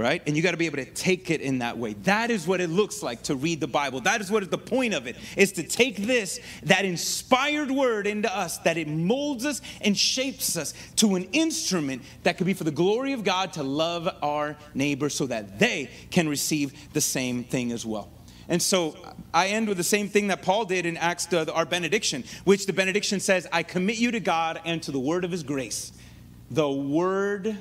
[0.00, 0.22] right?
[0.26, 1.92] And you got to be able to take it in that way.
[2.04, 4.00] That is what it looks like to read the Bible.
[4.00, 8.06] That is what is the point of it is to take this that inspired word
[8.06, 12.54] into us that it molds us and shapes us to an instrument that could be
[12.54, 17.00] for the glory of God to love our neighbor so that they can receive the
[17.00, 18.10] same thing as well.
[18.48, 18.96] And so
[19.32, 22.66] I end with the same thing that Paul did in Acts, uh, our benediction, which
[22.66, 25.92] the benediction says, I commit you to God and to the word of his grace.
[26.50, 27.56] The word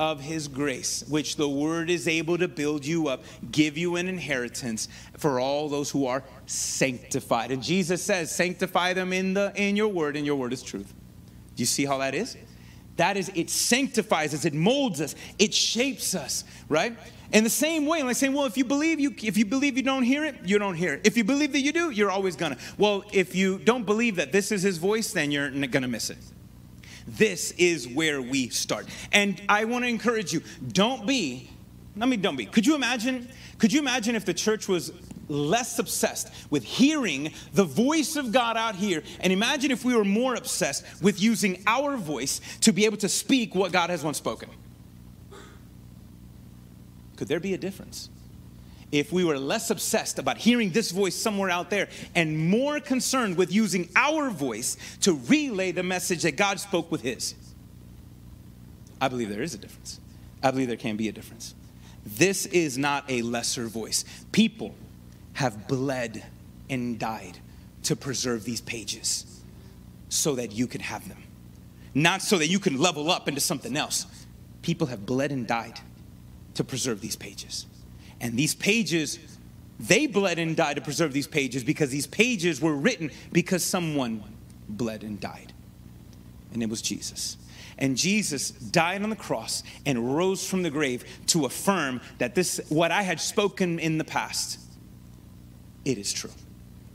[0.00, 3.22] of his grace, which the word is able to build you up,
[3.52, 4.88] give you an inheritance
[5.18, 7.50] for all those who are sanctified.
[7.50, 10.94] And Jesus says, sanctify them in the in your word, and your word is truth.
[11.54, 12.34] Do you see how that is?
[12.96, 16.96] That is, it sanctifies us, it molds us, it shapes us, right?
[17.34, 19.82] In the same way, like saying, well, if you believe you if you believe you
[19.82, 21.02] don't hear it, you don't hear it.
[21.04, 22.56] If you believe that you do, you're always gonna.
[22.78, 26.16] Well, if you don't believe that this is his voice, then you're gonna miss it.
[27.16, 28.86] This is where we start.
[29.12, 31.50] And I want to encourage you don't be,
[31.96, 32.46] let me don't be.
[32.46, 33.28] Could you imagine?
[33.58, 34.92] Could you imagine if the church was
[35.28, 39.02] less obsessed with hearing the voice of God out here?
[39.20, 43.08] And imagine if we were more obsessed with using our voice to be able to
[43.08, 44.48] speak what God has once spoken.
[47.16, 48.08] Could there be a difference?
[48.92, 53.36] If we were less obsessed about hearing this voice somewhere out there and more concerned
[53.36, 57.34] with using our voice to relay the message that God spoke with His.
[59.00, 60.00] I believe there is a difference.
[60.42, 61.54] I believe there can be a difference.
[62.04, 64.04] This is not a lesser voice.
[64.32, 64.74] People
[65.34, 66.24] have bled
[66.68, 67.38] and died
[67.84, 69.42] to preserve these pages
[70.08, 71.22] so that you can have them,
[71.94, 74.06] not so that you can level up into something else.
[74.62, 75.80] People have bled and died
[76.54, 77.66] to preserve these pages.
[78.20, 79.18] And these pages,
[79.78, 84.22] they bled and died to preserve these pages because these pages were written because someone
[84.68, 85.52] bled and died.
[86.52, 87.36] And it was Jesus.
[87.78, 92.60] And Jesus died on the cross and rose from the grave to affirm that this,
[92.68, 94.60] what I had spoken in the past,
[95.84, 96.30] it is true.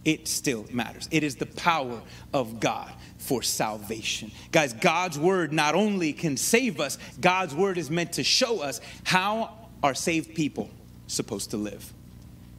[0.03, 1.09] It still matters.
[1.09, 1.99] It is the power
[2.32, 4.30] of God for salvation.
[4.51, 8.80] Guys, God's word not only can save us, God's word is meant to show us
[9.03, 9.51] how
[9.82, 10.69] are saved people
[11.08, 11.93] supposed to live.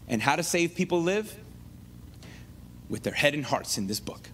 [0.09, 1.37] And how to save people live?
[2.89, 4.29] With their head and hearts in this book.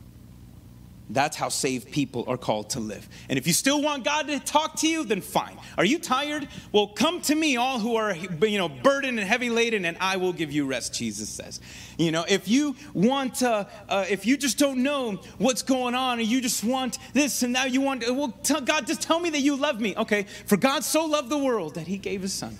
[1.13, 3.07] That's how saved people are called to live.
[3.29, 5.59] And if you still want God to talk to you, then fine.
[5.77, 6.49] Are you tired?
[6.71, 10.17] Well, come to me, all who are you know burdened and heavy laden, and I
[10.17, 10.95] will give you rest.
[10.95, 11.61] Jesus says.
[11.99, 16.19] You know, if you want, uh, uh, if you just don't know what's going on,
[16.19, 18.35] and you just want this, and now you want, well,
[18.65, 19.95] God, just tell me that you love me.
[19.97, 22.57] Okay, for God so loved the world that He gave His Son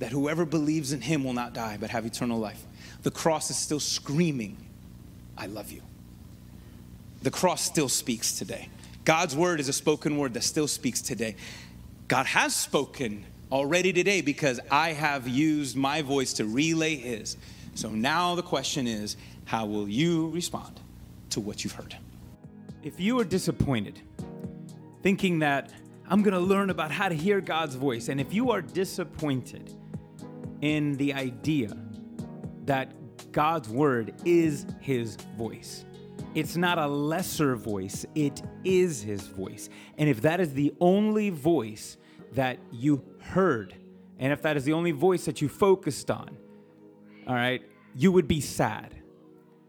[0.00, 2.64] that whoever believes in him will not die but have eternal life.
[3.02, 4.56] The cross is still screaming,
[5.38, 5.82] I love you.
[7.22, 8.68] The cross still speaks today.
[9.04, 11.36] God's word is a spoken word that still speaks today.
[12.08, 17.36] God has spoken already today because I have used my voice to relay his.
[17.74, 20.80] So now the question is how will you respond
[21.30, 21.96] to what you've heard?
[22.82, 24.00] If you are disappointed,
[25.02, 25.70] thinking that
[26.08, 29.74] I'm going to learn about how to hear God's voice, and if you are disappointed,
[30.60, 31.76] in the idea
[32.64, 32.92] that
[33.32, 35.84] God's word is his voice.
[36.34, 39.68] It's not a lesser voice, it is his voice.
[39.98, 41.96] And if that is the only voice
[42.32, 43.74] that you heard,
[44.18, 46.36] and if that is the only voice that you focused on,
[47.26, 47.62] all right,
[47.96, 48.94] you would be sad.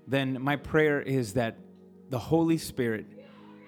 [0.08, 1.58] Then my prayer is that
[2.10, 3.06] the Holy Spirit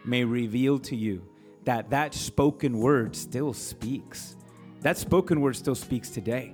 [0.05, 1.27] may reveal to you
[1.65, 4.35] that that spoken word still speaks.
[4.81, 6.53] That spoken word still speaks today.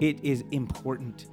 [0.00, 1.26] It is important.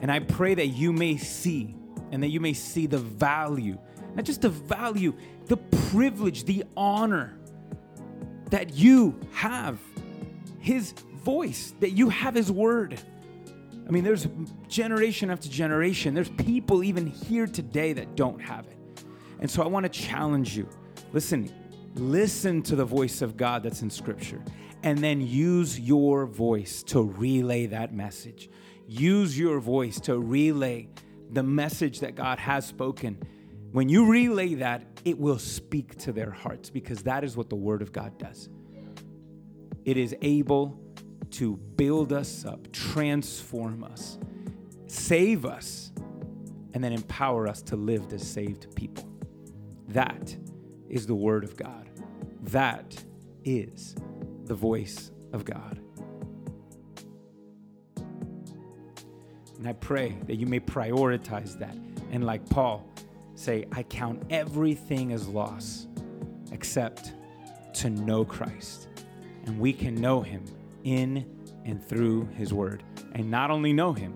[0.00, 1.74] And I pray that you may see
[2.10, 3.78] and that you may see the value,
[4.14, 5.14] not just the value,
[5.46, 7.38] the privilege, the honor
[8.50, 9.78] that you have
[10.58, 10.92] His
[11.24, 12.98] voice, that you have His word.
[13.86, 14.26] I mean, there's
[14.68, 18.76] generation after generation, there's people even here today that don't have it.
[19.40, 20.68] And so I want to challenge you
[21.12, 21.50] listen,
[21.94, 24.42] listen to the voice of God that's in Scripture
[24.82, 28.48] and then use your voice to relay that message.
[28.86, 30.88] Use your voice to relay
[31.30, 33.18] the message that God has spoken.
[33.72, 37.56] When you relay that, it will speak to their hearts because that is what the
[37.56, 38.48] Word of God does.
[39.84, 40.78] It is able
[41.32, 44.18] to build us up, transform us,
[44.86, 45.92] save us,
[46.72, 49.08] and then empower us to live as saved people.
[49.88, 50.36] That
[50.88, 51.90] is the Word of God.
[52.42, 53.04] That
[53.44, 53.94] is
[54.48, 55.80] the voice of God.
[59.58, 61.76] And I pray that you may prioritize that.
[62.10, 62.88] And like Paul,
[63.34, 65.86] say, I count everything as loss
[66.52, 67.12] except
[67.74, 68.88] to know Christ.
[69.46, 70.44] And we can know him
[70.84, 71.28] in
[71.64, 72.82] and through his word.
[73.12, 74.14] And not only know him,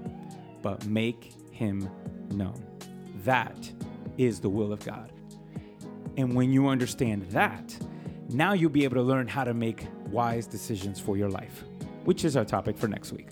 [0.62, 1.90] but make him
[2.30, 2.64] known.
[3.24, 3.70] That
[4.16, 5.12] is the will of God.
[6.16, 7.76] And when you understand that,
[8.28, 11.64] now you'll be able to learn how to make wise decisions for your life,
[12.04, 13.28] which is our topic for next week.